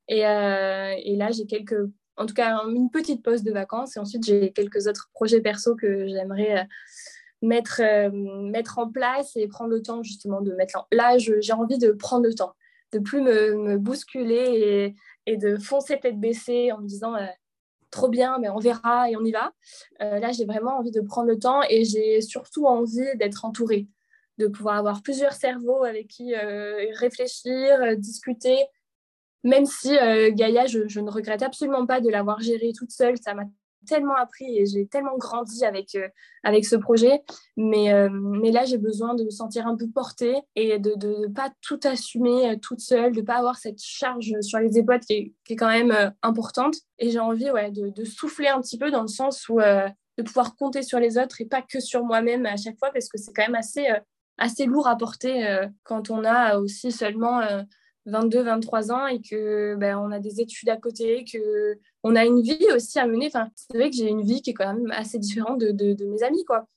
Et, 0.07 0.19
et 0.19 1.15
là, 1.15 1.31
j'ai 1.31 1.45
quelques, 1.45 1.79
en 2.17 2.25
tout 2.25 2.33
cas, 2.33 2.57
une 2.67 2.89
petite 2.89 3.23
pause 3.23 3.43
de 3.43 3.51
vacances. 3.51 3.95
Et 3.95 3.99
ensuite, 3.99 4.25
j'ai 4.25 4.51
quelques 4.51 4.87
autres 4.87 5.09
projets 5.13 5.41
perso 5.41 5.75
que 5.75 6.07
j'aimerais 6.07 6.67
mettre, 7.41 7.81
mettre 8.11 8.79
en 8.79 8.89
place 8.89 9.35
et 9.35 9.47
prendre 9.47 9.69
le 9.69 9.81
temps 9.81 10.01
justement 10.03 10.41
de 10.41 10.53
mettre 10.53 10.79
en... 10.79 10.85
Là, 10.91 11.17
j'ai 11.17 11.53
envie 11.53 11.77
de 11.77 11.91
prendre 11.91 12.25
le 12.25 12.33
temps, 12.33 12.53
de 12.91 12.99
plus 12.99 13.21
me, 13.21 13.55
me 13.55 13.77
bousculer 13.77 14.35
et 14.35 14.95
et 15.25 15.37
de 15.37 15.57
foncer 15.57 15.99
tête 15.99 16.19
baissée 16.19 16.71
en 16.71 16.79
me 16.79 16.87
disant 16.87 17.15
euh, 17.15 17.25
trop 17.91 18.09
bien, 18.09 18.39
mais 18.39 18.49
on 18.49 18.59
verra 18.59 19.09
et 19.09 19.15
on 19.15 19.23
y 19.23 19.31
va. 19.31 19.53
Euh, 20.01 20.19
là, 20.19 20.31
j'ai 20.31 20.45
vraiment 20.45 20.77
envie 20.77 20.91
de 20.91 21.01
prendre 21.01 21.27
le 21.27 21.39
temps 21.39 21.61
et 21.69 21.85
j'ai 21.85 22.21
surtout 22.21 22.65
envie 22.65 23.15
d'être 23.15 23.45
entourée, 23.45 23.87
de 24.37 24.47
pouvoir 24.47 24.75
avoir 24.75 25.01
plusieurs 25.03 25.33
cerveaux 25.33 25.83
avec 25.83 26.07
qui 26.07 26.33
euh, 26.33 26.85
réfléchir, 26.95 27.97
discuter. 27.97 28.57
Même 29.43 29.65
si 29.65 29.89
Gaïa, 30.31 30.67
je, 30.67 30.99
ne 30.99 31.11
regrette 31.11 31.43
absolument 31.43 31.85
pas 31.85 31.99
de 31.99 32.09
l'avoir 32.09 32.39
gérée 32.39 32.71
toute 32.73 32.91
seule, 32.91 33.17
ça 33.21 33.33
m'a 33.33 33.43
tellement 33.85 34.15
appris 34.15 34.57
et 34.57 34.65
j'ai 34.65 34.87
tellement 34.87 35.17
grandi 35.17 35.65
avec, 35.65 35.95
euh, 35.95 36.07
avec 36.43 36.65
ce 36.65 36.75
projet. 36.75 37.21
Mais, 37.57 37.93
euh, 37.93 38.09
mais 38.11 38.51
là, 38.51 38.65
j'ai 38.65 38.77
besoin 38.77 39.15
de 39.15 39.23
me 39.23 39.29
sentir 39.29 39.67
un 39.67 39.75
peu 39.75 39.87
portée 39.87 40.35
et 40.55 40.79
de 40.79 40.91
ne 40.91 41.27
pas 41.27 41.51
tout 41.61 41.79
assumer 41.83 42.51
euh, 42.51 42.55
toute 42.61 42.79
seule, 42.79 43.13
de 43.13 43.21
ne 43.21 43.25
pas 43.25 43.35
avoir 43.35 43.57
cette 43.57 43.81
charge 43.81 44.31
sur 44.41 44.59
les 44.59 44.77
épaules 44.77 44.99
qui 44.99 45.13
est, 45.13 45.33
qui 45.45 45.53
est 45.53 45.55
quand 45.55 45.67
même 45.67 46.13
importante. 46.21 46.75
Et 46.99 47.09
j'ai 47.09 47.19
envie 47.19 47.51
ouais, 47.51 47.71
de, 47.71 48.03
souffler 48.03 48.47
un 48.47 48.61
petit 48.61 48.77
peu 48.77 48.91
dans 48.91 49.01
le 49.01 49.07
sens 49.07 49.47
où 49.49 49.59
de 49.59 50.21
pouvoir 50.23 50.55
compter 50.55 50.83
sur 50.83 50.99
les 50.99 51.17
autres 51.17 51.41
et 51.41 51.45
pas 51.45 51.61
que 51.61 51.79
sur 51.79 52.03
moi-même 52.03 52.45
à 52.45 52.55
chaque 52.55 52.77
fois 52.77 52.91
parce 52.91 53.09
que 53.09 53.17
c'est 53.17 53.33
quand 53.33 53.43
même 53.43 53.55
assez, 53.55 53.87
assez 54.37 54.65
lourd 54.65 54.87
à 54.87 54.97
porter 54.97 55.67
quand 55.83 56.09
on 56.09 56.23
a 56.23 56.57
aussi 56.57 56.91
seulement 56.91 57.41
22, 58.05 58.43
23 58.43 58.91
ans 58.91 59.07
et 59.07 59.21
que 59.21 59.75
ben, 59.75 59.97
on 59.97 60.11
a 60.11 60.19
des 60.19 60.41
études 60.41 60.69
à 60.69 60.77
côté, 60.77 61.25
que 61.25 61.77
on 62.03 62.15
a 62.15 62.25
une 62.25 62.41
vie 62.41 62.67
aussi 62.75 62.99
à 62.99 63.07
mener. 63.07 63.27
Enfin, 63.27 63.49
c'est 63.55 63.77
vrai 63.77 63.89
que 63.89 63.95
j'ai 63.95 64.09
une 64.09 64.23
vie 64.23 64.41
qui 64.41 64.51
est 64.51 64.53
quand 64.53 64.73
même 64.73 64.91
assez 64.91 65.19
différente 65.19 65.59
de, 65.59 65.71
de, 65.71 66.05
mes 66.05 66.23
amis, 66.23 66.43
quoi. 66.45 66.67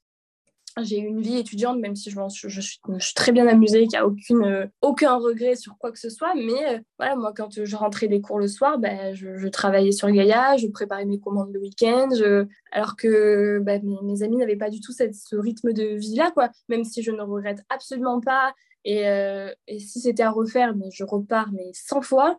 J'ai 0.83 0.99
une 0.99 1.23
vie 1.23 1.39
étudiante, 1.39 1.79
même 1.79 1.97
si 1.97 2.11
je, 2.11 2.61
suis, 2.61 2.81
très 3.15 3.33
bien 3.33 3.47
amusée, 3.47 3.87
qu'il 3.87 3.91
n'y 3.91 3.97
a 3.97 4.07
aucune, 4.07 4.45
euh, 4.45 4.67
aucun 4.83 5.17
regret 5.17 5.57
sur 5.57 5.79
quoi 5.79 5.91
que 5.91 5.99
ce 5.99 6.11
soit. 6.11 6.35
Mais 6.35 6.75
euh, 6.75 6.79
voilà, 6.99 7.17
moi, 7.17 7.33
quand 7.35 7.65
je 7.65 7.77
rentrais 7.77 8.09
des 8.09 8.21
cours 8.21 8.39
le 8.39 8.47
soir, 8.47 8.79
ben, 8.79 9.15
je, 9.15 9.49
travaillais 9.49 9.93
sur 9.93 10.11
Gaïa, 10.11 10.57
je 10.59 10.67
préparais 10.67 11.07
mes 11.07 11.19
commandes 11.19 11.51
le 11.53 11.61
week-end. 11.61 12.11
Alors 12.73 12.97
que 12.97 13.59
ben, 13.63 13.83
mes, 14.03 14.23
amis 14.23 14.37
n'avaient 14.37 14.57
pas 14.57 14.71
du 14.71 14.81
tout 14.81 14.93
ce 14.93 15.37
rythme 15.37 15.73
de 15.73 15.97
vie-là, 15.97 16.31
quoi. 16.33 16.51
Même 16.69 16.85
si 16.85 17.03
je 17.03 17.11
ne 17.11 17.23
regrette 17.23 17.63
absolument 17.71 18.21
pas 18.21 18.53
euh, 18.87 19.53
et, 19.67 19.79
si 19.81 20.01
c'était 20.01 20.23
à 20.23 20.31
refaire, 20.31 20.73
je 20.93 21.05
repars 21.05 21.51
mais 21.53 21.71
100 21.73 22.03
fois. 22.03 22.37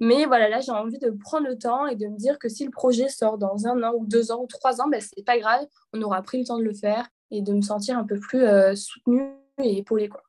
Mais 0.00 0.26
voilà, 0.26 0.48
là, 0.48 0.60
j'ai 0.60 0.72
envie 0.72 0.98
de 0.98 1.10
prendre 1.10 1.48
le 1.48 1.58
temps 1.58 1.86
et 1.86 1.96
de 1.96 2.06
me 2.06 2.16
dire 2.16 2.38
que 2.38 2.48
si 2.48 2.64
le 2.64 2.70
projet 2.70 3.08
sort 3.08 3.38
dans 3.38 3.66
un 3.66 3.82
an 3.82 3.92
ou 3.96 4.06
deux 4.06 4.30
ans 4.30 4.42
ou 4.42 4.46
trois 4.46 4.80
ans, 4.80 4.88
ben, 4.88 5.00
c'est 5.00 5.24
pas 5.24 5.38
grave, 5.38 5.66
on 5.92 6.02
aura 6.02 6.22
pris 6.22 6.38
le 6.38 6.44
temps 6.44 6.58
de 6.58 6.64
le 6.64 6.74
faire 6.74 7.08
et 7.30 7.42
de 7.42 7.52
me 7.52 7.62
sentir 7.62 7.98
un 7.98 8.04
peu 8.04 8.18
plus 8.18 8.42
euh, 8.42 8.74
soutenue 8.74 9.30
et 9.62 9.78
épaulée. 9.78 10.08
Quoi. 10.08 10.22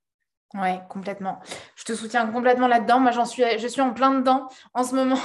Ouais, 0.55 0.79
complètement. 0.89 1.39
Je 1.75 1.83
te 1.83 1.93
soutiens 1.93 2.25
complètement 2.25 2.67
là-dedans. 2.67 2.99
Moi, 2.99 3.11
j'en 3.11 3.25
suis, 3.25 3.43
je 3.59 3.67
suis 3.67 3.81
en 3.81 3.93
plein 3.93 4.11
dedans 4.15 4.47
en 4.73 4.83
ce 4.83 4.95
moment 4.95 5.19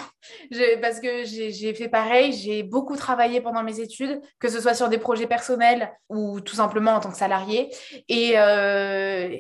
parce 0.83 1.01
que 1.01 1.25
j'ai 1.25 1.75
fait 1.75 1.89
pareil. 1.89 2.33
J'ai 2.33 2.63
beaucoup 2.63 2.97
travaillé 2.97 3.41
pendant 3.41 3.63
mes 3.63 3.81
études, 3.81 4.21
que 4.39 4.49
ce 4.49 4.61
soit 4.61 4.75
sur 4.75 4.91
des 4.91 4.99
projets 4.99 5.27
personnels 5.27 5.91
ou 6.11 6.41
tout 6.41 6.55
simplement 6.55 6.93
en 6.93 7.01
tant 7.01 7.11
que 7.11 7.17
salarié. 7.17 7.71
Et, 8.09 8.39
euh, 8.39 9.35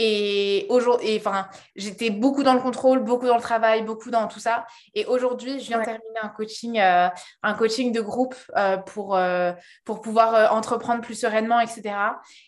et 0.00 0.64
aujourd'hui, 0.68 1.16
enfin, 1.16 1.48
j'étais 1.74 2.10
beaucoup 2.10 2.44
dans 2.44 2.54
le 2.54 2.60
contrôle, 2.60 3.00
beaucoup 3.00 3.26
dans 3.26 3.34
le 3.34 3.42
travail, 3.42 3.82
beaucoup 3.82 4.12
dans 4.12 4.28
tout 4.28 4.38
ça. 4.38 4.64
Et 4.94 5.04
aujourd'hui, 5.06 5.58
je 5.58 5.66
viens 5.66 5.80
de 5.80 5.84
terminer 5.84 6.20
un 6.22 6.28
coaching, 6.28 6.78
euh, 6.78 7.08
un 7.42 7.54
coaching 7.54 7.90
de 7.90 8.00
groupe 8.00 8.36
euh, 8.56 8.76
pour, 8.76 9.16
euh, 9.16 9.52
pour 9.84 10.00
pouvoir 10.00 10.54
entreprendre 10.54 11.00
plus 11.00 11.16
sereinement, 11.16 11.58
etc. 11.58 11.96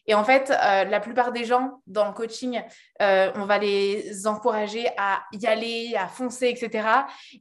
Et 0.07 0.15
en 0.15 0.23
fait, 0.23 0.51
la 0.51 1.01
plupart 1.01 1.33
des 1.33 1.45
gens 1.45 1.83
dans 1.89 2.07
le 2.07 2.13
coaching, 2.13 2.63
on 3.01 3.45
va 3.47 3.59
les 3.59 4.29
encourager 4.29 4.87
à 4.97 5.23
y 5.33 5.45
aller, 5.49 5.97
à 5.99 6.07
foncer, 6.07 6.47
etc. 6.47 6.87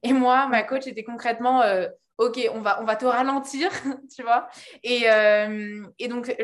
Et 0.02 0.12
moi, 0.12 0.48
ma 0.48 0.64
coach 0.64 0.88
était 0.88 1.04
concrètement 1.04 1.62
ok, 2.20 2.50
on 2.54 2.60
va, 2.60 2.96
te 2.96 3.06
ralentir, 3.06 3.72
tu 4.16 4.24
vois. 4.24 4.48
Et, 4.84 5.10
euh, 5.10 5.84
donc, 6.10 6.36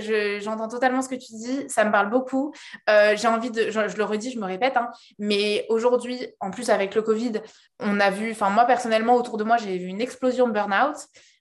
j'entends 0.41 0.69
totalement 0.69 1.01
ce 1.01 1.09
que 1.09 1.15
tu 1.15 1.33
dis, 1.33 1.69
ça 1.69 1.83
me 1.83 1.91
parle 1.91 2.09
beaucoup. 2.09 2.53
Euh, 2.89 3.15
j'ai 3.15 3.27
envie 3.27 3.51
de, 3.51 3.69
je, 3.69 3.97
le 3.97 4.03
redis, 4.03 4.31
je 4.31 4.39
me 4.39 4.45
répète, 4.45 4.77
hein, 4.77 4.89
mais 5.19 5.65
aujourd'hui, 5.69 6.27
en 6.39 6.49
plus 6.49 6.69
avec 6.69 6.95
le 6.95 7.01
Covid, 7.01 7.33
on 7.79 7.99
a 7.99 8.09
vu, 8.09 8.31
enfin 8.31 8.49
moi 8.49 8.65
personnellement, 8.65 9.15
autour 9.15 9.37
de 9.37 9.43
moi, 9.43 9.57
j'ai 9.57 9.77
vu 9.77 9.87
une 9.87 10.01
explosion 10.01 10.47
de 10.47 10.53
burn-out. 10.53 10.95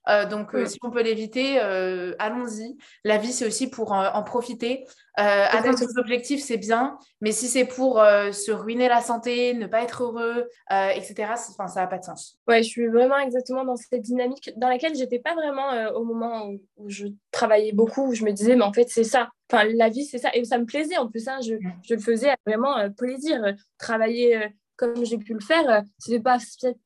Euh, 0.09 0.25
donc, 0.25 0.53
euh, 0.53 0.63
mm. 0.63 0.67
si 0.67 0.79
on 0.83 0.91
peut 0.91 1.01
l'éviter, 1.01 1.59
euh, 1.61 2.13
allons-y. 2.19 2.77
La 3.03 3.17
vie, 3.17 3.31
c'est 3.31 3.45
aussi 3.45 3.69
pour 3.69 3.91
en 3.91 4.23
profiter. 4.23 4.85
atteindre 5.15 5.77
ses 5.77 5.97
objectifs, 5.97 6.41
c'est 6.41 6.57
bien, 6.57 6.97
mais 7.21 7.31
si 7.31 7.47
c'est 7.47 7.65
pour 7.65 7.95
se 7.95 8.51
ruiner 8.51 8.87
la 8.87 9.01
santé, 9.01 9.53
ne 9.53 9.67
pas 9.67 9.81
être 9.81 10.03
heureux, 10.03 10.47
etc., 10.69 11.33
ça 11.35 11.81
n'a 11.81 11.87
pas 11.87 11.97
de 11.97 12.03
sens. 12.03 12.37
Ouais, 12.47 12.63
je 12.63 12.69
suis 12.69 12.87
vraiment 12.87 13.17
exactement 13.17 13.63
dans 13.63 13.75
cette 13.75 14.01
dynamique 14.01 14.51
dans 14.57 14.67
laquelle 14.67 14.95
j'étais 14.95 15.19
pas 15.19 15.33
vraiment 15.33 15.71
au 15.95 16.03
moment 16.03 16.49
où, 16.77 16.89
je 16.89 17.07
travaillais 17.31 17.71
beaucoup, 17.71 18.09
où 18.09 18.13
je 18.13 18.23
me 18.23 18.31
disais, 18.31 18.55
mais 18.55 18.63
en 18.63 18.73
fait, 18.73 18.89
c'est 18.89 19.03
ça. 19.03 19.29
Enfin, 19.51 19.63
la 19.75 19.89
vie, 19.89 20.03
c'est 20.03 20.17
ça. 20.17 20.29
Et 20.33 20.43
ça 20.43 20.57
me 20.57 20.65
plaisait 20.65 20.97
en 20.97 21.07
plus. 21.07 21.27
Hein, 21.27 21.39
je, 21.41 21.53
mm. 21.53 21.73
je, 21.87 21.93
le 21.95 22.01
faisais 22.01 22.35
vraiment 22.45 22.89
plaisir. 22.91 23.41
Travailler 23.77 24.53
comme 24.77 25.05
j'ai 25.05 25.17
pu 25.17 25.33
le 25.33 25.39
faire, 25.39 25.69
euh, 25.69 25.81
c'était 25.97 26.19
pas 26.19 26.37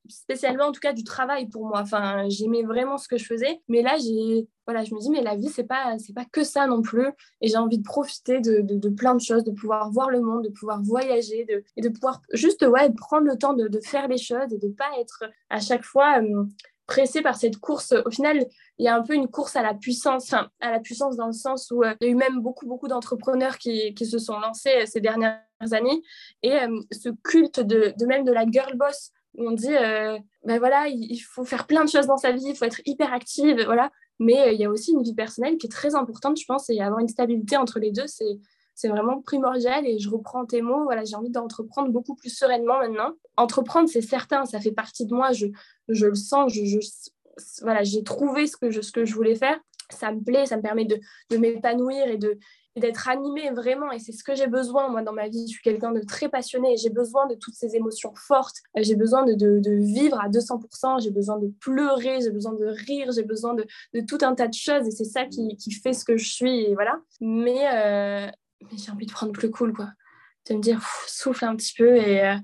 spécialement 0.08 0.65
en 0.65 0.72
tout 0.72 0.79
cas 0.79 0.93
du 0.93 1.03
travail 1.03 1.48
pour 1.48 1.65
moi. 1.65 1.81
Enfin, 1.81 2.27
j'aimais 2.29 2.63
vraiment 2.63 2.98
ce 2.98 3.08
que 3.08 3.17
je 3.17 3.25
faisais, 3.25 3.62
mais 3.67 3.81
là 3.81 3.98
j'ai 3.98 4.48
voilà, 4.65 4.84
je 4.84 4.93
me 4.93 5.00
dis 5.00 5.10
mais 5.10 5.24
la 5.24 5.36
vie 5.36 5.50
c'est 5.50 5.63
pas 5.63 5.96
pas 6.13 6.25
que 6.31 6.43
ça 6.43 6.67
non 6.67 6.84
plus 6.84 7.08
et 7.41 7.48
j'ai 7.48 7.58
envie 7.58 7.79
de 7.79 7.84
profiter 7.84 8.39
de, 8.39 8.62
de, 8.62 8.89
plein 8.89 9.15
de 9.15 9.22
choses, 9.22 9.43
de 9.43 9.51
pouvoir 9.51 9.89
voir 9.89 10.12
le 10.12 10.22
monde, 10.22 10.43
de 10.43 10.50
pouvoir 10.50 10.81
voyager, 10.84 11.43
de, 11.46 11.63
et 11.75 11.81
de 11.81 11.89
pouvoir 11.89 12.22
juste 12.34 12.63
ouais 12.63 12.91
prendre 12.93 13.25
le 13.25 13.38
temps 13.38 13.53
de, 13.53 13.67
de 13.67 13.79
faire 13.79 14.08
les 14.08 14.19
choses 14.19 14.53
et 14.53 14.60
de 14.60 14.67
pas 14.67 14.89
être 15.00 15.24
à 15.50 15.60
chaque 15.60 15.84
fois 15.84 16.22
euh, 16.22 16.46
pressé 16.89 17.22
par 17.22 17.36
cette 17.36 17.58
course. 17.58 17.93
Au 18.05 18.10
final, 18.10 18.48
il 18.79 18.86
y 18.86 18.88
a 18.88 18.96
un 18.96 19.03
peu 19.03 19.13
une 19.13 19.27
course 19.27 19.55
à 19.55 19.62
la 19.62 19.75
puissance, 19.75 20.34
à 20.34 20.72
la 20.72 20.79
puissance 20.79 21.15
dans 21.15 21.27
le 21.27 21.34
sens 21.34 21.69
où 21.69 21.84
euh, 21.84 21.93
il 22.01 22.08
y 22.08 22.10
a 22.10 22.12
eu 22.12 22.15
même 22.15 22.41
beaucoup, 22.41 22.65
beaucoup 22.65 22.88
d'entrepreneurs 22.88 23.60
qui, 23.60 23.93
se 23.96 24.17
sont 24.17 24.39
lancés 24.39 24.88
ces 24.88 25.00
dernières 25.00 25.39
années. 25.72 26.01
Et 26.41 26.53
euh, 26.53 26.79
ce 26.91 27.10
culte 27.24 27.60
de, 27.60 27.93
même 28.05 28.24
de 28.24 28.31
la 28.31 28.46
girl 28.50 28.75
boss, 28.75 29.12
où 29.36 29.48
on 29.48 29.51
dit, 29.51 29.75
euh, 29.75 30.17
ben 30.43 30.58
voilà, 30.58 30.88
il, 30.88 31.19
faut 31.19 31.46
faire 31.46 31.67
plein 31.67 31.86
de 31.86 31.89
choses 31.89 32.08
dans 32.08 32.17
sa 32.17 32.31
vie, 32.31 32.48
il 32.48 32.55
faut 32.55 32.65
être 32.65 32.81
hyper 32.86 33.13
active, 33.13 33.63
voilà. 33.65 33.91
Mais 34.19 34.39
euh, 34.39 34.51
il 34.51 34.60
y 34.60 34.65
a 34.65 34.69
aussi 34.69 34.91
une 34.91 35.03
vie 35.03 35.13
personnelle 35.13 35.58
qui 35.58 35.67
est 35.67 35.72
très 35.72 35.93
importante, 35.93 36.39
je 36.39 36.46
pense, 36.46 36.69
et 36.72 36.81
avoir 36.81 37.00
une 37.00 37.08
stabilité 37.08 37.55
entre 37.55 37.77
les 37.79 37.91
deux, 37.91 38.08
c'est 38.08 38.39
c'est 38.79 38.88
vraiment 38.88 39.21
primordial 39.21 39.86
et 39.86 40.00
je 40.00 40.09
reprends 40.09 40.45
tes 40.45 40.62
mots. 40.62 40.86
Voilà, 40.86 41.03
j'ai 41.03 41.17
envie 41.17 41.29
d'entreprendre 41.29 41.89
beaucoup 41.89 42.15
plus 42.15 42.29
sereinement 42.29 42.79
maintenant. 42.79 43.12
Entreprendre, 43.36 43.89
c'est 43.89 44.01
certain, 44.01 44.45
ça 44.45 44.62
fait 44.62 44.71
partie 44.71 45.05
de 45.05 45.13
moi. 45.13 45.33
Je, 45.33 45.48
je 45.89 46.05
le 46.05 46.15
sens. 46.15 46.53
Je, 46.53 46.79
voilà, 47.62 47.83
j'ai 47.83 48.05
trouvé 48.05 48.48
ce 48.48 48.55
que 48.55 48.71
je, 48.71 48.79
ce 48.79 48.93
que 48.93 49.03
je 49.03 49.13
voulais 49.13 49.36
faire. 49.36 49.59
Ça 49.89 50.13
me 50.13 50.24
plaît, 50.24 50.45
ça 50.45 50.55
me 50.55 50.62
permet 50.62 50.86
de, 50.86 50.98
de 51.29 51.36
m'épanouir 51.36 52.07
et 52.07 52.15
de, 52.15 52.39
d'être 52.77 53.09
animée 53.09 53.50
vraiment. 53.50 53.91
Et 53.91 54.00
c'est 54.00 54.13
ce 54.13 54.24
que 54.24 54.33
j'ai 54.33 54.48
besoin, 54.48 54.88
moi, 54.88 55.01
dans 55.01 55.12
ma 55.12 55.27
vie. 55.27 55.45
Je 55.48 55.55
suis 55.55 55.62
quelqu'un 55.62 55.91
de 55.91 56.00
très 56.00 56.29
passionné 56.29 56.77
j'ai 56.77 56.89
besoin 56.89 57.27
de 57.27 57.36
toutes 57.36 57.55
ces 57.55 57.75
émotions 57.75 58.13
fortes. 58.15 58.59
Euh, 58.77 58.81
j'ai 58.81 58.95
besoin 58.95 59.25
de, 59.25 59.33
de, 59.33 59.71
vivre 59.75 60.21
à 60.21 60.29
200%. 60.29 61.01
J'ai 61.03 61.12
besoin 61.12 61.38
de 61.38 61.51
pleurer, 61.59 62.21
j'ai 62.21 62.31
besoin 62.31 62.53
de 62.53 62.65
rire, 62.65 63.12
j'ai 63.12 63.24
besoin 63.24 63.55
de, 63.55 63.65
de, 63.93 64.00
tout 64.00 64.19
un 64.21 64.36
tas 64.36 64.48
de 64.48 64.53
choses. 64.53 64.88
Et 64.88 64.91
c'est 64.91 65.03
ça 65.03 65.25
qui, 65.25 65.57
qui, 65.57 65.74
fait 65.74 65.91
ce 65.91 66.05
que 66.05 66.15
je 66.15 66.29
suis. 66.29 66.62
Et 66.62 66.75
voilà. 66.75 67.01
Mais, 67.19 67.67
euh, 67.74 68.31
mais 68.61 68.77
j'ai 68.77 68.91
envie 68.91 69.05
de 69.05 69.11
prendre 69.11 69.31
plus 69.31 69.51
cool, 69.51 69.73
quoi. 69.73 69.89
De 70.49 70.55
me 70.55 70.61
dire, 70.61 70.81
souffle 71.07 71.45
un 71.45 71.55
petit 71.55 71.73
peu 71.73 71.95
et. 71.95 72.25
Euh, 72.25 72.35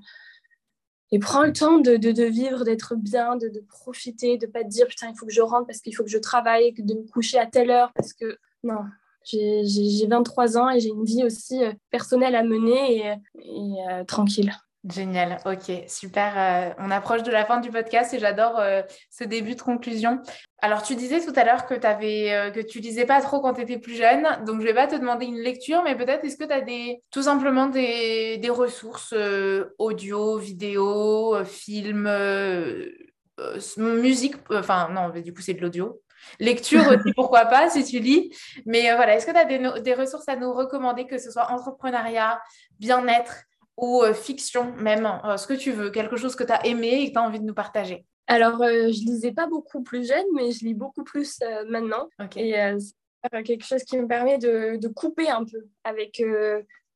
et 1.12 1.20
prends 1.20 1.44
le 1.44 1.52
temps 1.52 1.78
de, 1.78 1.96
de, 1.96 2.10
de 2.10 2.24
vivre, 2.24 2.64
d'être 2.64 2.96
bien, 2.96 3.36
de, 3.36 3.48
de, 3.48 3.60
profiter, 3.60 4.38
de 4.38 4.46
pas 4.46 4.64
te 4.64 4.68
dire 4.68 4.88
putain, 4.88 5.08
il 5.08 5.16
faut 5.16 5.24
que 5.24 5.32
je 5.32 5.40
rentre 5.40 5.66
parce 5.66 5.80
qu'il 5.80 5.94
faut 5.94 6.02
que 6.02 6.10
je 6.10 6.18
travaille, 6.18 6.72
de 6.72 6.94
me 6.94 7.08
coucher 7.08 7.38
à 7.38 7.46
telle 7.46 7.70
heure 7.70 7.92
parce 7.94 8.12
que 8.12 8.38
non, 8.64 8.80
j'ai 9.24 10.06
23 10.08 10.58
ans 10.58 10.70
et 10.70 10.80
j'ai 10.80 10.88
une 10.88 11.04
vie 11.04 11.24
aussi 11.24 11.62
euh, 11.62 11.72
personnelle 11.90 12.34
à 12.34 12.42
mener 12.42 13.06
et, 13.38 13.82
euh, 13.90 14.04
tranquille. 14.04 14.52
Génial, 14.88 15.38
ok, 15.44 15.84
super. 15.88 16.32
Euh, 16.36 16.74
on 16.78 16.90
approche 16.90 17.22
de 17.24 17.32
la 17.32 17.44
fin 17.44 17.60
du 17.60 17.70
podcast 17.70 18.14
et 18.14 18.18
j'adore 18.18 18.62
ce 19.10 19.24
début 19.24 19.56
de 19.56 19.60
conclusion. 19.60 20.20
Alors, 20.60 20.82
tu 20.82 20.94
disais 20.94 21.20
tout 21.20 21.32
à 21.34 21.44
l'heure 21.44 21.66
que, 21.66 21.74
avais, 21.84 22.52
que 22.54 22.60
tu 22.60 22.78
lisais 22.78 23.04
pas 23.04 23.20
trop 23.20 23.40
quand 23.40 23.54
tu 23.54 23.62
étais 23.62 23.78
plus 23.78 23.96
jeune, 23.96 24.26
donc 24.46 24.60
je 24.60 24.66
vais 24.66 24.74
pas 24.74 24.86
te 24.86 24.94
demander 24.94 25.26
une 25.26 25.38
lecture, 25.38 25.82
mais 25.82 25.96
peut-être 25.96 26.24
est-ce 26.24 26.36
que 26.36 26.44
tu 26.44 26.52
as 26.52 26.60
des, 26.60 27.02
tout 27.10 27.22
simplement 27.22 27.66
des, 27.66 28.38
des 28.38 28.50
ressources 28.50 29.12
audio, 29.78 30.38
vidéo, 30.38 31.44
films 31.44 32.08
musique, 33.76 34.36
enfin 34.50 34.88
non, 34.92 35.10
du 35.20 35.32
coup 35.32 35.42
c'est 35.42 35.54
de 35.54 35.60
l'audio. 35.60 36.00
Lecture 36.40 36.80
aussi, 36.88 37.12
pourquoi 37.14 37.46
pas, 37.46 37.70
si 37.70 37.84
tu 37.84 37.98
lis. 37.98 38.34
Mais 38.64 38.94
voilà, 38.94 39.16
est-ce 39.16 39.26
que 39.26 39.32
tu 39.32 39.36
as 39.36 39.80
des, 39.80 39.94
ressources 39.94 40.28
à 40.28 40.36
nous 40.36 40.52
recommander, 40.52 41.06
que 41.06 41.18
ce 41.18 41.30
soit 41.30 41.50
entrepreneuriat, 41.50 42.40
bien-être 42.78 43.44
ou 43.76 44.02
fiction 44.14 44.72
même, 44.76 45.08
ce 45.36 45.46
que 45.46 45.54
tu 45.54 45.72
veux, 45.72 45.90
quelque 45.90 46.16
chose 46.16 46.34
que 46.34 46.44
tu 46.44 46.52
as 46.52 46.64
aimé 46.66 47.02
et 47.02 47.08
que 47.08 47.12
tu 47.12 47.18
as 47.18 47.22
envie 47.22 47.40
de 47.40 47.44
nous 47.44 47.54
partager 47.54 48.04
alors, 48.28 48.58
je 48.60 48.90
je 48.90 49.06
lisais 49.06 49.30
pas 49.30 49.46
beaucoup 49.46 49.84
plus 49.84 50.08
jeune, 50.08 50.26
mais 50.34 50.50
je 50.50 50.64
lis 50.64 50.74
beaucoup 50.74 51.04
plus 51.04 51.38
maintenant. 51.68 52.08
Et 52.34 52.56
c'est 53.22 53.42
quelque 53.44 53.64
chose 53.64 53.84
qui 53.84 53.96
me 53.98 54.08
permet 54.08 54.38
de, 54.38 54.78
de 54.78 54.88
couper 54.88 55.28
un 55.28 55.44
peu 55.44 55.64
avec 55.84 56.20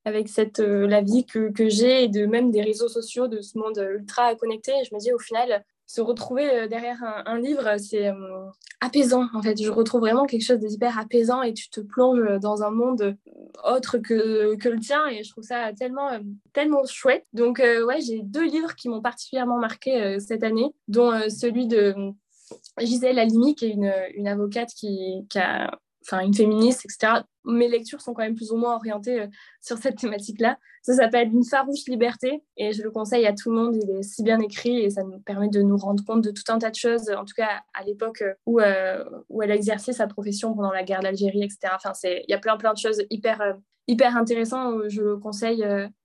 avec 0.04 0.28
cette, 0.28 0.60
euh, 0.60 0.86
la 0.86 1.02
vie 1.02 1.26
que, 1.26 1.50
que 1.50 1.68
j'ai 1.68 2.04
et 2.04 2.08
de 2.08 2.26
même 2.26 2.50
des 2.50 2.62
réseaux 2.62 2.88
sociaux, 2.88 3.28
de 3.28 3.40
ce 3.40 3.58
monde 3.58 3.78
ultra 3.98 4.34
connecté. 4.34 4.72
Et 4.80 4.84
je 4.84 4.94
me 4.94 5.00
dis 5.00 5.12
au 5.12 5.18
final, 5.18 5.64
se 5.90 6.00
retrouver 6.00 6.48
euh, 6.48 6.68
derrière 6.68 7.02
un, 7.26 7.40
livre, 7.40 7.76
c'est 7.78 8.08
euh, 8.08 8.46
apaisant 8.80 9.26
en 9.34 9.42
fait. 9.42 9.60
Je 9.60 9.70
retrouve 9.70 10.02
vraiment 10.02 10.24
quelque 10.24 10.44
chose 10.44 10.60
d'hyper 10.60 10.96
apaisant 10.96 11.42
et 11.42 11.52
tu 11.52 11.68
te 11.68 11.80
plonges 11.80 12.38
dans 12.40 12.62
un 12.62 12.70
monde 12.70 13.16
autre 13.64 13.98
que, 13.98 14.54
que 14.54 14.68
le 14.68 14.78
tien 14.78 15.08
et 15.08 15.24
je 15.24 15.30
trouve 15.32 15.42
ça 15.42 15.72
tellement, 15.72 16.10
tellement 16.52 16.84
chouette. 16.86 17.26
Donc 17.32 17.58
ouais, 17.58 18.00
j'ai 18.00 18.20
deux 18.22 18.44
livres 18.44 18.76
qui 18.76 18.88
m'ont 18.88 19.02
particulièrement 19.02 19.58
marqué 19.58 20.18
cette 20.20 20.44
année, 20.44 20.72
dont 20.86 21.10
celui 21.28 21.66
de 21.66 21.94
Gisèle 22.78 23.18
Halimi, 23.18 23.56
qui 23.56 23.66
est 23.66 23.70
une, 23.70 23.92
une 24.14 24.28
avocate 24.28 24.70
qui, 24.70 25.26
qui 25.28 25.38
a 25.38 25.76
enfin 26.02 26.20
une 26.24 26.34
féministe, 26.34 26.84
etc. 26.84 27.22
Mes 27.44 27.68
lectures 27.68 28.00
sont 28.00 28.12
quand 28.12 28.22
même 28.22 28.34
plus 28.34 28.52
ou 28.52 28.56
moins 28.56 28.74
orientées 28.74 29.20
euh, 29.20 29.26
sur 29.60 29.78
cette 29.78 29.96
thématique-là. 29.96 30.58
Ça 30.82 30.94
s'appelle 30.94 31.28
Une 31.28 31.44
farouche 31.44 31.86
liberté 31.88 32.42
et 32.56 32.72
je 32.72 32.82
le 32.82 32.90
conseille 32.90 33.26
à 33.26 33.32
tout 33.32 33.50
le 33.50 33.56
monde. 33.56 33.76
Il 33.76 33.90
est 33.90 34.02
si 34.02 34.22
bien 34.22 34.40
écrit 34.40 34.80
et 34.80 34.90
ça 34.90 35.02
nous 35.02 35.20
permet 35.20 35.48
de 35.48 35.62
nous 35.62 35.76
rendre 35.76 36.04
compte 36.04 36.22
de 36.22 36.30
tout 36.30 36.42
un 36.48 36.58
tas 36.58 36.70
de 36.70 36.76
choses, 36.76 37.10
en 37.10 37.24
tout 37.24 37.34
cas 37.36 37.60
à 37.74 37.84
l'époque 37.84 38.22
euh, 38.22 38.34
où, 38.46 38.60
euh, 38.60 39.04
où 39.28 39.42
elle 39.42 39.50
exercé 39.50 39.92
sa 39.92 40.06
profession 40.06 40.54
pendant 40.54 40.72
la 40.72 40.82
guerre 40.82 41.00
d'Algérie, 41.00 41.42
etc. 41.42 41.74
Enfin, 41.74 41.92
il 42.04 42.24
y 42.28 42.34
a 42.34 42.38
plein, 42.38 42.56
plein 42.56 42.72
de 42.72 42.78
choses 42.78 43.02
hyper, 43.10 43.56
hyper 43.88 44.16
intéressantes. 44.16 44.88
Je 44.88 45.02
le 45.02 45.16
conseille 45.18 45.64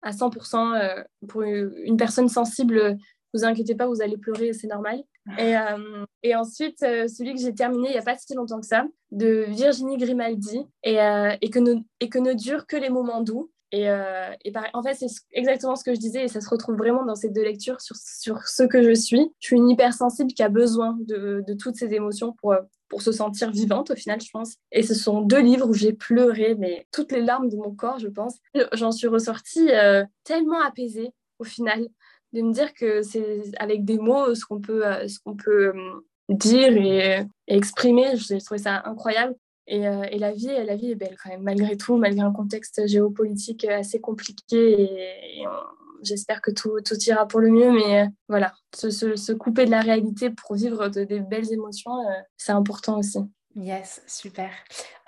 à 0.04 0.12
100% 0.12 1.04
pour 1.28 1.42
une 1.44 1.98
personne 1.98 2.28
sensible. 2.28 2.98
Vous 3.34 3.46
inquiétez 3.46 3.76
pas, 3.76 3.88
vous 3.88 4.02
allez 4.02 4.18
pleurer, 4.18 4.54
c'est 4.54 4.68
normal. 4.68 5.04
Et, 5.38 5.56
euh, 5.56 6.06
et 6.24 6.36
ensuite, 6.36 6.82
euh, 6.84 7.08
celui 7.08 7.34
que 7.34 7.40
j'ai 7.40 7.54
terminé 7.54 7.90
il 7.90 7.92
n'y 7.92 7.98
a 7.98 8.02
pas 8.02 8.18
si 8.18 8.34
longtemps 8.34 8.60
que 8.60 8.66
ça, 8.66 8.86
de 9.12 9.46
Virginie 9.48 9.98
Grimaldi, 9.98 10.66
et, 10.84 11.00
euh, 11.00 11.36
et, 11.42 11.50
que, 11.50 11.60
ne, 11.60 11.76
et 12.00 12.10
que 12.10 12.20
ne 12.20 12.34
durent 12.34 12.66
que 12.66 12.76
les 12.76 12.90
moments 12.90 13.22
doux. 13.22 13.52
Et, 13.74 13.86
et 13.86 14.54
en 14.74 14.84
fait, 14.84 14.96
c'est 14.96 15.08
exactement 15.32 15.78
ce 15.78 15.86
que 15.86 15.94
je 15.94 16.00
disais, 16.00 16.26
et 16.26 16.28
ça 16.28 16.42
se 16.42 16.50
retrouve 16.50 16.76
vraiment 16.76 17.06
dans 17.06 17.16
ces 17.16 17.30
deux 17.30 17.44
lectures 17.44 17.80
sur, 17.80 17.96
sur 17.96 18.46
ce 18.46 18.64
que 18.64 18.84
je 18.84 18.94
suis. 18.94 19.32
Je 19.40 19.48
suis 19.48 19.56
une 19.56 19.70
hypersensible 19.70 20.34
qui 20.34 20.44
a 20.44 20.50
besoin 20.50 20.98
de, 21.08 21.42
de 21.48 21.54
toutes 21.54 21.78
ces 21.78 21.94
émotions 21.94 22.34
pour, 22.42 22.54
pour 22.90 23.02
se 23.02 23.14
sentir 23.14 23.50
vivante 23.50 23.92
au 23.92 23.96
final, 23.96 24.20
je 24.20 24.30
pense. 24.30 24.56
Et 24.74 24.84
ce 24.84 24.94
sont 24.94 25.22
deux 25.22 25.40
livres 25.40 25.70
où 25.70 25.74
j'ai 25.74 25.94
pleuré, 25.94 26.56
mais 26.56 26.86
toutes 26.92 27.14
les 27.14 27.22
larmes 27.22 27.48
de 27.48 27.56
mon 27.56 27.74
corps, 27.74 27.98
je 27.98 28.10
pense. 28.10 28.40
J'en 28.74 28.92
suis 28.92 29.08
ressortie 29.08 29.70
tellement 30.26 30.60
apaisée 30.60 31.14
au 31.40 31.46
final 31.46 31.88
de 32.34 32.42
me 32.42 32.54
dire 32.54 32.74
que 32.74 33.02
c'est 33.02 33.42
avec 33.60 33.86
des 33.86 33.98
mots 33.98 34.34
ce 34.36 34.46
qu'on 34.46 34.62
peut, 34.62 34.86
euh, 34.86 35.08
ce 35.08 35.20
qu'on 35.20 35.36
peut 35.36 35.68
euh, 35.68 36.02
dire 36.30 36.76
et, 36.76 37.26
exprimer. 37.48 38.16
J'ai 38.16 38.40
trouvé 38.40 38.60
ça 38.60 38.82
incroyable. 38.86 39.36
Et, 39.68 39.88
euh, 39.88 40.04
et, 40.12 40.18
la, 40.18 40.32
vie, 40.32 40.48
la 40.48 40.76
vie 40.76 40.92
est 40.92 40.96
belle 40.96 41.16
quand 41.22 41.30
même, 41.30 41.44
malgré 41.44 41.78
tout, 41.78 41.96
malgré 41.98 42.22
un 42.22 42.32
contexte 42.32 42.88
géopolitique 42.88 43.66
assez 43.66 44.00
compliqué. 44.00 44.82
Et, 44.82 45.44
j'espère 46.04 46.42
que 46.42 46.52
tout, 46.52 46.80
tout, 46.84 46.96
ira 47.06 47.28
pour 47.28 47.40
le 47.40 47.50
mieux. 47.50 47.72
Mais 47.72 48.08
voilà, 48.28 48.54
se, 48.76 48.90
se, 48.90 49.32
couper 49.34 49.66
de 49.66 49.72
la 49.72 49.82
réalité 49.82 50.30
pour 50.30 50.56
vivre 50.56 50.88
de, 50.88 51.04
des 51.04 51.20
belles 51.20 51.52
émotions, 51.54 51.92
c'est 52.38 52.52
important 52.52 52.98
aussi. 52.98 53.20
Yes, 53.56 54.02
super. 54.08 54.50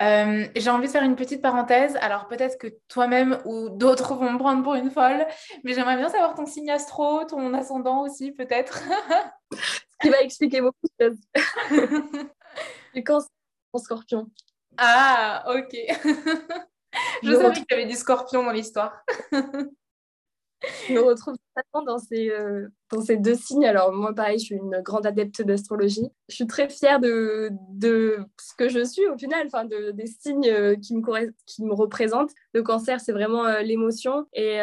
Euh, 0.02 0.46
j'ai 0.54 0.68
envie 0.68 0.86
de 0.86 0.92
faire 0.92 1.02
une 1.02 1.16
petite 1.16 1.40
parenthèse. 1.40 1.96
Alors 2.00 2.28
peut-être 2.28 2.58
que 2.58 2.66
toi-même 2.88 3.40
ou 3.46 3.70
d'autres 3.70 4.14
vont 4.14 4.32
me 4.32 4.38
prendre 4.38 4.62
pour 4.62 4.74
une 4.74 4.90
folle, 4.90 5.26
mais 5.62 5.72
j'aimerais 5.72 5.96
bien 5.96 6.10
savoir 6.10 6.34
ton 6.34 6.44
signe 6.44 6.70
astro, 6.70 7.24
ton 7.24 7.54
ascendant 7.54 8.02
aussi 8.02 8.32
peut-être. 8.32 8.82
Ce 9.52 9.96
qui 10.02 10.10
va 10.10 10.20
expliquer 10.20 10.60
beaucoup 10.60 10.86
de 10.98 11.06
choses. 11.06 11.18
du 12.94 13.02
cancer 13.02 13.30
en 13.72 13.78
scorpion. 13.78 14.30
Ah, 14.76 15.44
ok. 15.48 15.76
Je, 17.22 17.32
savais 17.32 17.52
qu'il 17.54 17.66
y 17.70 17.74
avait 17.74 17.86
du 17.86 17.96
scorpion 17.96 18.44
dans 18.44 18.52
l'histoire. 18.52 19.04
je 19.32 20.92
me 20.92 21.00
retrouve 21.00 21.36
dans 21.86 21.98
ces, 21.98 22.30
euh, 22.30 22.68
dans 22.90 23.00
ces 23.00 23.16
deux 23.16 23.34
signes. 23.34 23.66
Alors, 23.66 23.92
moi, 23.92 24.14
pareil, 24.14 24.38
je 24.38 24.44
suis 24.44 24.56
une 24.56 24.80
grande 24.82 25.06
adepte 25.06 25.42
d'astrologie. 25.42 26.08
Je 26.28 26.34
suis 26.34 26.46
très 26.46 26.68
fière 26.68 27.00
de, 27.00 27.50
de 27.70 28.18
ce 28.40 28.54
que 28.56 28.68
je 28.68 28.84
suis 28.84 29.06
au 29.06 29.16
final, 29.16 29.46
enfin, 29.46 29.64
de, 29.64 29.92
des 29.92 30.06
signes 30.06 30.48
euh, 30.48 30.76
qui 30.76 30.96
me, 30.96 31.02
qui 31.46 31.64
me 31.64 31.72
représentent. 31.72 32.32
Le 32.52 32.62
cancer, 32.62 33.00
c'est 33.00 33.12
vraiment 33.12 33.46
euh, 33.46 33.62
l'émotion 33.62 34.26
et, 34.32 34.58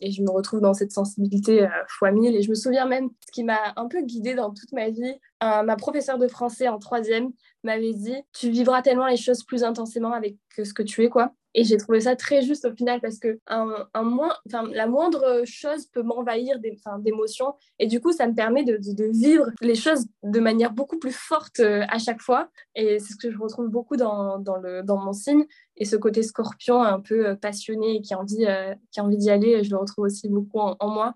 et, 0.00 0.10
je 0.10 0.22
me 0.22 0.30
retrouve 0.30 0.60
dans 0.60 0.74
cette 0.74 0.92
sensibilité 0.92 1.66
fois 1.88 2.10
mille. 2.10 2.36
Et 2.36 2.42
je 2.42 2.50
me 2.50 2.54
souviens 2.54 2.86
même 2.86 3.10
ce 3.26 3.32
qui 3.32 3.44
m'a 3.44 3.72
un 3.76 3.88
peu 3.88 4.02
guidée 4.02 4.34
dans 4.34 4.50
toute 4.52 4.72
ma 4.72 4.90
vie. 4.90 5.14
ma 5.40 5.76
professeure 5.76 6.18
de 6.18 6.28
français 6.28 6.68
en 6.68 6.78
troisième 6.78 7.30
m'avait 7.64 7.94
dit 7.94 8.16
Tu 8.32 8.50
vivras 8.50 8.82
tellement 8.82 9.06
les 9.06 9.16
choses 9.16 9.44
plus 9.44 9.64
intensément 9.64 10.12
avec 10.12 10.36
ce 10.56 10.74
que 10.74 10.82
tu 10.82 11.04
es, 11.04 11.08
quoi. 11.08 11.32
Et 11.54 11.64
j'ai 11.64 11.76
trouvé 11.76 12.00
ça 12.00 12.16
très 12.16 12.42
juste 12.42 12.64
au 12.64 12.74
final 12.74 13.00
parce 13.00 13.18
que 13.18 13.38
un, 13.46 13.86
un 13.92 14.02
moins, 14.02 14.34
la 14.46 14.86
moindre 14.86 15.42
chose 15.44 15.86
peut 15.86 16.02
m'envahir 16.02 16.58
d'émotions. 16.98 17.54
Et 17.78 17.86
du 17.86 18.00
coup, 18.00 18.12
ça 18.12 18.26
me 18.26 18.34
permet 18.34 18.64
de, 18.64 18.78
vivre 19.10 19.46
les 19.60 19.74
choses 19.74 20.06
de 20.22 20.40
manière 20.40 20.72
beaucoup 20.72 20.98
plus 20.98 21.12
forte 21.12 21.60
euh, 21.60 21.82
à 21.88 21.98
chaque 21.98 22.22
fois. 22.22 22.48
Et 22.74 22.98
c'est 22.98 23.12
ce 23.12 23.18
que 23.18 23.30
je 23.30 23.38
retrouve 23.38 23.68
beaucoup 23.68 23.96
dans, 23.96 24.38
dans, 24.38 24.56
le, 24.56 24.82
dans 24.82 24.96
mon 24.96 25.12
signe. 25.12 25.44
Et 25.76 25.84
ce 25.84 25.96
côté 25.96 26.22
scorpion 26.22 26.82
un 26.82 27.00
peu 27.00 27.26
euh, 27.26 27.34
passionné 27.34 27.96
et 27.96 28.00
qui 28.00 28.14
a 28.14 28.18
envie, 28.18 28.46
euh, 28.46 28.74
qui 28.90 29.00
a 29.00 29.04
envie 29.04 29.18
d'y 29.18 29.30
aller, 29.30 29.62
je 29.62 29.70
le 29.70 29.76
retrouve 29.76 30.06
aussi 30.06 30.28
beaucoup 30.28 30.58
en 30.58 30.88
moi. 30.88 31.14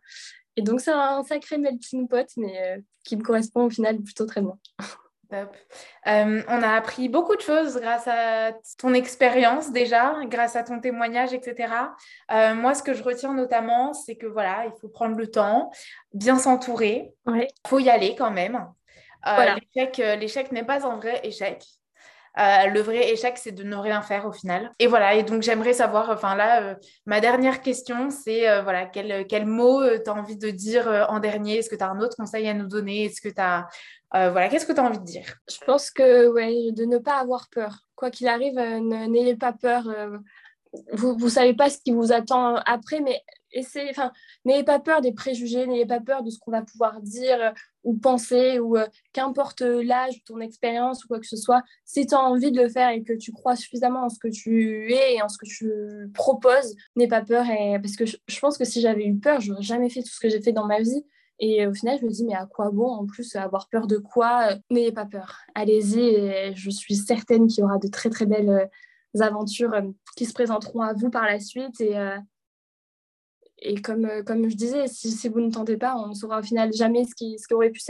Et 0.57 0.63
donc, 0.63 0.81
c'est 0.81 0.93
un 0.93 1.23
sacré 1.23 1.59
melting 1.59 2.09
pot, 2.09 2.27
mais 2.37 2.83
qui 3.05 3.17
me 3.17 3.23
correspond 3.23 3.67
au 3.67 3.71
final 3.71 4.01
plutôt 4.03 4.25
très 4.25 4.41
bien. 4.41 4.59
Top. 5.31 5.57
Euh, 6.07 6.43
on 6.49 6.63
a 6.63 6.75
appris 6.77 7.09
beaucoup 7.09 7.35
de 7.35 7.41
choses 7.41 7.81
grâce 7.81 8.07
à 8.07 8.53
ton 8.79 8.95
expérience 8.95 9.73
déjà, 9.73 10.15
grâce 10.27 10.55
à 10.55 10.63
ton 10.63 10.79
témoignage, 10.79 11.33
etc. 11.33 11.73
Euh, 12.31 12.55
moi, 12.55 12.75
ce 12.75 12.83
que 12.83 12.95
je 12.95 13.03
retiens 13.03 13.35
notamment, 13.35 13.93
c'est 13.93 14.15
que 14.15 14.27
voilà, 14.27 14.67
il 14.67 14.73
faut 14.81 14.89
prendre 14.89 15.17
le 15.17 15.29
temps, 15.29 15.73
bien 16.13 16.39
s'entourer. 16.39 17.13
Il 17.27 17.49
faut 17.67 17.81
y 17.81 17.91
aller 17.91 18.15
quand 18.17 18.31
même. 18.31 18.69
Euh, 19.27 19.57
l'échec 20.17 20.53
n'est 20.53 20.65
pas 20.65 20.87
un 20.87 20.97
vrai 20.97 21.21
échec. 21.25 21.65
Le 22.37 22.81
vrai 22.81 23.11
échec, 23.11 23.39
c'est 23.39 23.53
de 23.53 23.63
ne 23.63 23.77
rien 23.77 24.03
faire 24.03 24.27
au 24.27 24.33
final. 24.33 24.71
Et 24.79 24.87
voilà, 24.87 25.15
et 25.15 25.23
donc 25.23 25.43
j'aimerais 25.43 25.73
savoir, 25.73 26.11
enfin 26.11 26.35
là, 26.35 26.77
ma 27.07 27.21
dernière 27.21 27.63
question, 27.63 28.11
c'est 28.11 28.63
voilà, 28.63 28.87
quel, 28.87 29.27
quel 29.27 29.47
mot 29.47 29.83
tu 30.05 30.11
as 30.11 30.15
envie 30.15 30.37
de 30.37 30.51
dire 30.51 31.07
en 31.09 31.19
dernier? 31.19 31.59
Est-ce 31.59 31.71
que 31.71 31.77
tu 31.77 31.85
as 31.85 31.89
un 31.89 32.01
autre 32.01 32.17
conseil 32.17 32.49
à 32.49 32.55
nous 32.55 32.67
donner? 32.69 33.05
Est-ce 33.05 33.21
que 33.21 33.29
tu 33.29 33.41
as 33.41 33.67
euh, 34.15 34.31
voilà, 34.31 34.49
qu'est-ce 34.49 34.67
que 34.67 34.73
tu 34.73 34.81
as 34.81 34.85
envie 34.85 34.99
de 34.99 35.05
dire? 35.05 35.35
Je 35.49 35.59
pense 35.65 35.91
que 35.91 36.29
ouais, 36.29 36.73
de 36.73 36.85
ne 36.85 36.99
pas 36.99 37.19
avoir 37.19 37.49
peur. 37.51 37.81
Quoi 37.97 38.11
qu'il 38.11 38.29
arrive, 38.29 38.59
euh, 38.59 38.79
n'ayez 38.81 39.37
pas 39.37 39.53
peur. 39.53 39.89
Euh, 39.89 40.19
vous 40.93 41.17
ne 41.17 41.29
savez 41.29 41.55
pas 41.55 41.71
ce 41.71 41.79
qui 41.79 41.93
vous 41.93 42.13
attend 42.13 42.57
après, 42.67 43.01
mais 43.01 43.23
enfin, 43.91 44.13
n'ayez 44.45 44.65
pas 44.65 44.79
peur 44.79 45.01
des 45.01 45.13
préjugés, 45.13 45.67
n'ayez 45.67 45.87
pas 45.87 46.01
peur 46.01 46.23
de 46.23 46.31
ce 46.31 46.39
qu'on 46.39 46.51
va 46.51 46.63
pouvoir 46.63 47.01
dire 47.01 47.53
ou 47.85 47.95
penser, 47.97 48.59
ou 48.59 48.77
qu'importe 49.13 49.61
l'âge, 49.61 50.23
ton 50.25 50.41
expérience 50.41 51.05
ou 51.05 51.09
quoi 51.09 51.21
que 51.21 51.27
ce 51.27 51.37
soit, 51.37 51.63
si 51.85 52.07
tu 52.07 52.15
as 52.15 52.21
envie 52.21 52.51
de 52.51 52.61
le 52.61 52.69
faire 52.69 52.91
et 52.91 53.03
que 53.03 53.13
tu 53.13 53.33
crois 53.33 53.55
suffisamment 53.55 54.05
en 54.05 54.09
ce 54.09 54.19
que 54.19 54.29
tu 54.29 54.93
es 54.93 55.15
et 55.15 55.23
en 55.23 55.29
ce 55.29 55.39
que 55.39 55.47
tu 55.47 55.71
proposes, 56.13 56.75
n'aie 56.97 57.09
pas 57.09 57.23
peur. 57.23 57.45
Parce 57.81 57.97
que 57.97 58.05
je, 58.07 58.41
pense 58.41 58.59
que 58.59 58.65
si 58.65 58.81
j'avais 58.81 59.07
eu 59.07 59.17
peur, 59.17 59.41
je 59.41 59.51
n'aurais 59.51 59.63
jamais 59.63 59.89
fait 59.89 60.03
tout 60.03 60.11
ce 60.11 60.21
que 60.21 60.29
j'ai 60.29 60.41
fait 60.41 60.53
dans 60.53 60.67
ma 60.67 60.81
vie. 60.81 61.05
Et 61.39 61.67
au 61.67 61.75
final, 61.75 61.99
je 62.01 62.07
me 62.07 62.11
dis, 62.11 62.25
mais 62.25 62.35
à 62.35 62.47
quoi 62.47 62.71
bon 62.71 62.89
en 62.89 63.07
plus 63.07 63.37
avoir 63.37 63.69
peur 63.69 63.87
de 63.87 63.99
quoi 63.99 64.57
N'ayez 64.71 64.93
pas 64.93 65.05
peur. 65.05 65.41
Allez-y. 65.55 66.55
Je 66.55 66.71
suis 66.71 66.97
certaine 66.97 67.47
qu'il 67.47 67.61
y 67.61 67.65
aura 67.65 67.79
de 67.79 67.89
très 67.89 68.11
très 68.11 68.27
belles 68.27 68.49
euh, 68.49 69.21
aventures 69.21 69.75
euh, 69.75 69.83
qui 70.17 70.25
se 70.25 70.33
présenteront 70.33 70.81
à 70.81 70.95
vous 70.95 71.11
par 71.11 71.25
la 71.25 71.39
suite. 71.39 71.81
Euh, 71.83 72.17
et 73.59 73.81
comme, 73.81 74.25
comme 74.25 74.49
je 74.49 74.57
disais, 74.57 74.87
si, 74.87 75.11
si, 75.11 75.29
vous 75.29 75.41
ne 75.41 75.51
tentez 75.51 75.77
pas, 75.77 75.97
on 75.97 76.09
ne 76.09 76.15
saura 76.15 76.41
au 76.41 76.43
final 76.43 76.73
jamais 76.73 77.05
ce 77.05 77.15
qui, 77.15 77.39
ce 77.39 77.49
qui 77.49 77.55
aurait 77.55 77.71
pu 77.71 77.81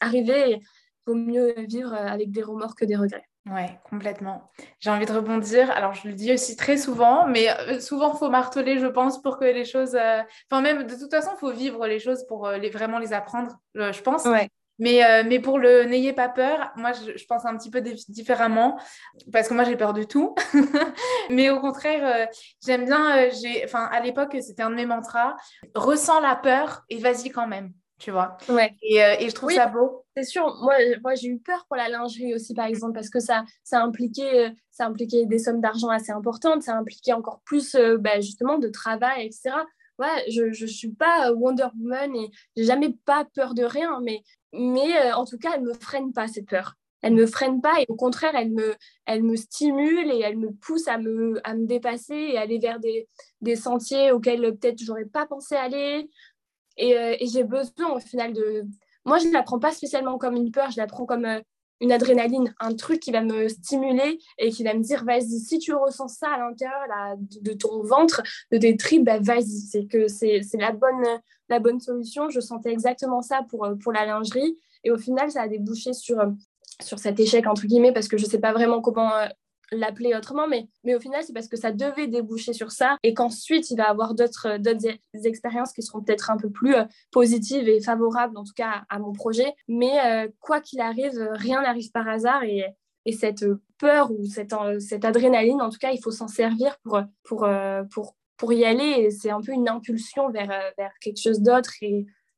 arriver. 0.00 0.60
Il 0.60 0.60
vaut 1.06 1.14
mieux 1.14 1.54
vivre 1.68 1.92
avec 1.92 2.30
des 2.30 2.42
remords 2.42 2.74
que 2.74 2.84
des 2.84 2.96
regrets. 2.96 3.26
Ouais, 3.50 3.78
complètement. 3.90 4.50
J'ai 4.80 4.88
envie 4.88 5.04
de 5.04 5.12
rebondir. 5.12 5.70
Alors, 5.70 5.92
je 5.92 6.08
le 6.08 6.14
dis 6.14 6.32
aussi 6.32 6.56
très 6.56 6.78
souvent, 6.78 7.26
mais 7.26 7.50
euh, 7.50 7.78
souvent, 7.78 8.14
il 8.14 8.18
faut 8.18 8.30
marteler, 8.30 8.78
je 8.78 8.86
pense, 8.86 9.20
pour 9.20 9.38
que 9.38 9.44
les 9.44 9.66
choses. 9.66 9.94
Euh, 9.94 10.22
enfin, 10.50 10.62
même 10.62 10.86
de 10.86 10.94
toute 10.94 11.10
façon, 11.10 11.30
il 11.36 11.38
faut 11.38 11.52
vivre 11.52 11.86
les 11.86 11.98
choses 11.98 12.24
pour 12.26 12.46
euh, 12.46 12.56
les, 12.56 12.70
vraiment 12.70 12.98
les 12.98 13.12
apprendre, 13.12 13.58
je 13.74 14.00
pense. 14.00 14.24
Ouais. 14.24 14.48
Mais, 14.78 15.22
mais 15.24 15.38
pour 15.38 15.58
le 15.58 15.84
n'ayez 15.84 16.12
pas 16.12 16.28
peur, 16.28 16.72
moi, 16.76 16.92
je, 16.92 17.16
je, 17.16 17.26
pense 17.26 17.44
un 17.44 17.56
petit 17.56 17.70
peu 17.70 17.80
différemment, 18.08 18.78
parce 19.32 19.48
que 19.48 19.54
moi, 19.54 19.64
j'ai 19.64 19.76
peur 19.76 19.92
de 19.92 20.02
tout. 20.02 20.34
mais 21.30 21.50
au 21.50 21.60
contraire, 21.60 22.28
j'aime 22.64 22.84
bien. 22.84 23.28
j'ai, 23.30 23.64
enfin, 23.64 23.88
à 23.92 24.00
l'époque, 24.00 24.36
c'était 24.40 24.62
un 24.62 24.70
de 24.70 24.74
mes 24.74 24.86
mantras 24.86 25.36
ressens 25.74 26.20
la 26.20 26.36
peur 26.36 26.84
et 26.88 26.98
vas-y 26.98 27.30
quand 27.30 27.46
même. 27.46 27.72
tu 27.98 28.10
vois. 28.10 28.36
Ouais. 28.48 28.74
Et, 28.82 29.02
euh, 29.02 29.16
et 29.18 29.28
je 29.28 29.34
trouve 29.34 29.50
ça 29.52 29.66
beau. 29.66 30.04
C'est 30.16 30.24
sûr. 30.24 30.44
Moi, 30.62 30.74
moi 31.02 31.14
j'ai 31.14 31.28
eu 31.28 31.38
peur 31.38 31.64
pour 31.66 31.76
la 31.76 31.88
lingerie 31.88 32.34
aussi, 32.34 32.54
par 32.54 32.66
exemple, 32.66 32.94
parce 32.94 33.10
que 33.10 33.20
ça, 33.20 33.44
ça, 33.62 33.80
impliquait, 33.82 34.52
ça 34.70 34.86
impliquait 34.86 35.26
des 35.26 35.38
sommes 35.38 35.60
d'argent 35.60 35.88
assez 35.88 36.12
importantes, 36.12 36.62
ça 36.62 36.76
impliquait 36.76 37.12
encore 37.12 37.40
plus, 37.44 37.76
bah, 37.98 38.20
justement, 38.20 38.58
de 38.58 38.68
travail, 38.68 39.26
etc. 39.26 39.50
Ouais, 39.98 40.24
je 40.28 40.42
ne 40.42 40.68
suis 40.68 40.90
pas 40.90 41.32
Wonder 41.32 41.68
Woman 41.78 42.16
et 42.16 42.30
j'ai 42.56 42.64
jamais 42.64 42.92
pas 43.04 43.24
peur 43.34 43.54
de 43.54 43.62
rien, 43.62 44.00
mais, 44.02 44.22
mais 44.52 45.12
en 45.12 45.24
tout 45.24 45.38
cas, 45.38 45.52
elle 45.54 45.62
me 45.62 45.74
freine 45.74 46.12
pas 46.12 46.26
cette 46.26 46.48
peur 46.48 46.74
elle 47.04 47.14
me 47.14 47.26
freine 47.26 47.60
pas 47.60 47.82
et 47.82 47.84
au 47.88 47.96
contraire, 47.96 48.34
elle 48.34 48.50
me, 48.50 48.74
elle 49.04 49.22
me 49.22 49.36
stimule 49.36 50.10
et 50.10 50.20
elle 50.20 50.38
me 50.38 50.50
pousse 50.52 50.88
à 50.88 50.96
me, 50.96 51.38
à 51.44 51.54
me 51.54 51.66
dépasser 51.66 52.14
et 52.14 52.38
aller 52.38 52.58
vers 52.58 52.80
des, 52.80 53.06
des 53.42 53.56
sentiers 53.56 54.10
auxquels 54.10 54.40
peut-être 54.56 54.82
j'aurais 54.82 55.04
pas 55.04 55.26
pensé 55.26 55.54
aller. 55.54 56.08
Et, 56.78 56.96
euh, 56.96 57.14
et 57.20 57.26
j'ai 57.26 57.44
besoin 57.44 57.94
au 57.94 58.00
final 58.00 58.32
de... 58.32 58.64
Moi, 59.04 59.18
je 59.18 59.26
ne 59.28 59.34
la 59.34 59.42
prends 59.42 59.58
pas 59.58 59.72
spécialement 59.72 60.16
comme 60.16 60.34
une 60.34 60.50
peur, 60.50 60.70
je 60.70 60.78
la 60.78 60.86
prends 60.86 61.04
comme 61.04 61.26
euh, 61.26 61.40
une 61.80 61.92
adrénaline, 61.92 62.54
un 62.60 62.74
truc 62.74 63.00
qui 63.00 63.10
va 63.10 63.22
me 63.22 63.48
stimuler 63.48 64.18
et 64.38 64.50
qui 64.50 64.64
va 64.64 64.74
me 64.74 64.82
dire, 64.82 65.04
vas-y, 65.04 65.40
si 65.40 65.58
tu 65.58 65.74
ressens 65.74 66.08
ça 66.08 66.28
à 66.28 66.38
l'intérieur 66.38 66.82
de, 67.18 67.52
ton 67.52 67.82
ventre, 67.82 68.22
de 68.52 68.58
tes 68.58 68.76
tripes, 68.76 69.04
bah, 69.04 69.18
vas-y, 69.20 69.60
c'est 69.70 69.86
que 69.86 70.08
c'est 70.08 70.40
la 70.54 70.72
bonne, 70.72 71.04
la 71.48 71.58
bonne 71.58 71.80
solution. 71.80 72.30
Je 72.30 72.40
sentais 72.40 72.70
exactement 72.70 73.22
ça 73.22 73.42
pour, 73.48 73.68
pour 73.82 73.92
la 73.92 74.06
lingerie. 74.06 74.58
Et 74.84 74.90
au 74.90 74.98
final, 74.98 75.30
ça 75.30 75.42
a 75.42 75.48
débouché 75.48 75.92
sur 75.92 76.18
sur 76.82 76.98
cet 76.98 77.20
échec, 77.20 77.46
entre 77.46 77.66
guillemets, 77.66 77.92
parce 77.92 78.08
que 78.08 78.16
je 78.16 78.24
ne 78.24 78.30
sais 78.30 78.40
pas 78.40 78.52
vraiment 78.52 78.80
comment 78.80 79.14
euh, 79.14 79.26
l'appeler 79.74 80.14
autrement, 80.14 80.46
mais, 80.48 80.68
mais 80.84 80.94
au 80.94 81.00
final, 81.00 81.22
c'est 81.22 81.32
parce 81.32 81.48
que 81.48 81.56
ça 81.56 81.72
devait 81.72 82.06
déboucher 82.06 82.52
sur 82.52 82.70
ça 82.72 82.96
et 83.02 83.14
qu'ensuite, 83.14 83.70
il 83.70 83.76
va 83.76 83.88
avoir 83.88 84.14
d'autres 84.14 84.48
expériences 85.24 85.72
qui 85.72 85.82
seront 85.82 86.02
peut-être 86.02 86.30
un 86.30 86.36
peu 86.36 86.50
plus 86.50 86.74
euh, 86.74 86.84
positives 87.12 87.68
et 87.68 87.80
favorables, 87.80 88.36
en 88.36 88.44
tout 88.44 88.54
cas, 88.56 88.84
à, 88.88 88.98
mon 88.98 89.12
projet. 89.12 89.54
Mais 89.68 89.98
euh, 90.04 90.28
quoi 90.40 90.60
qu'il 90.60 90.80
arrive, 90.80 91.28
rien 91.32 91.62
n'arrive 91.62 91.90
par 91.90 92.08
hasard 92.08 92.42
et, 92.44 92.64
et 93.06 93.12
cette 93.12 93.44
peur 93.78 94.10
ou 94.10 94.24
cette, 94.24 94.54
cette 94.80 95.04
adrénaline, 95.04 95.60
en 95.60 95.70
tout 95.70 95.78
cas, 95.78 95.92
il 95.92 96.00
faut 96.02 96.10
s'en 96.10 96.28
servir 96.28 96.76
pour, 96.82 97.00
pour, 97.22 97.46
pour, 97.92 98.16
pour 98.36 98.52
y 98.52 98.64
aller. 98.64 99.10
C'est 99.10 99.30
un 99.30 99.40
peu 99.40 99.52
une 99.52 99.68
impulsion 99.68 100.30
vers, 100.30 100.48
vers 100.78 100.92
quelque 101.00 101.20
chose 101.20 101.40
d'autre 101.40 101.72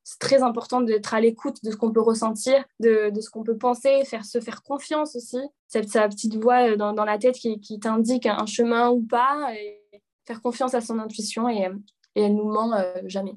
c'est 0.09 0.19
très 0.19 0.41
important 0.41 0.79
d'être 0.79 1.13
à 1.13 1.19
l'écoute 1.19 1.61
de 1.65 1.69
ce 1.69 1.75
qu'on 1.75 1.91
peut 1.91 1.99
ressentir, 1.99 2.63
de, 2.79 3.11
ce 3.19 3.29
qu'on 3.29 3.43
peut 3.43 3.57
penser, 3.57 4.05
faire 4.05 4.23
se 4.23 4.39
faire 4.39 4.63
confiance 4.63 5.17
aussi. 5.17 5.37
Cette 5.67 5.89
sa 5.89 6.07
petite 6.07 6.35
voix 6.35 6.69
euh, 6.69 6.77
dans, 6.77 7.03
la 7.03 7.17
tête 7.17 7.35
qui, 7.35 7.79
t'indique 7.81 8.25
un 8.25 8.45
chemin 8.45 8.89
ou 8.89 9.01
pas, 9.01 9.53
et 9.53 9.83
faire 10.25 10.41
confiance 10.41 10.73
à 10.75 10.79
son 10.79 10.99
intuition 10.99 11.49
et, 11.49 11.67
elle 12.15 12.35
nous 12.35 12.49
ment 12.49 12.73
euh, 12.73 12.93
jamais. 13.03 13.35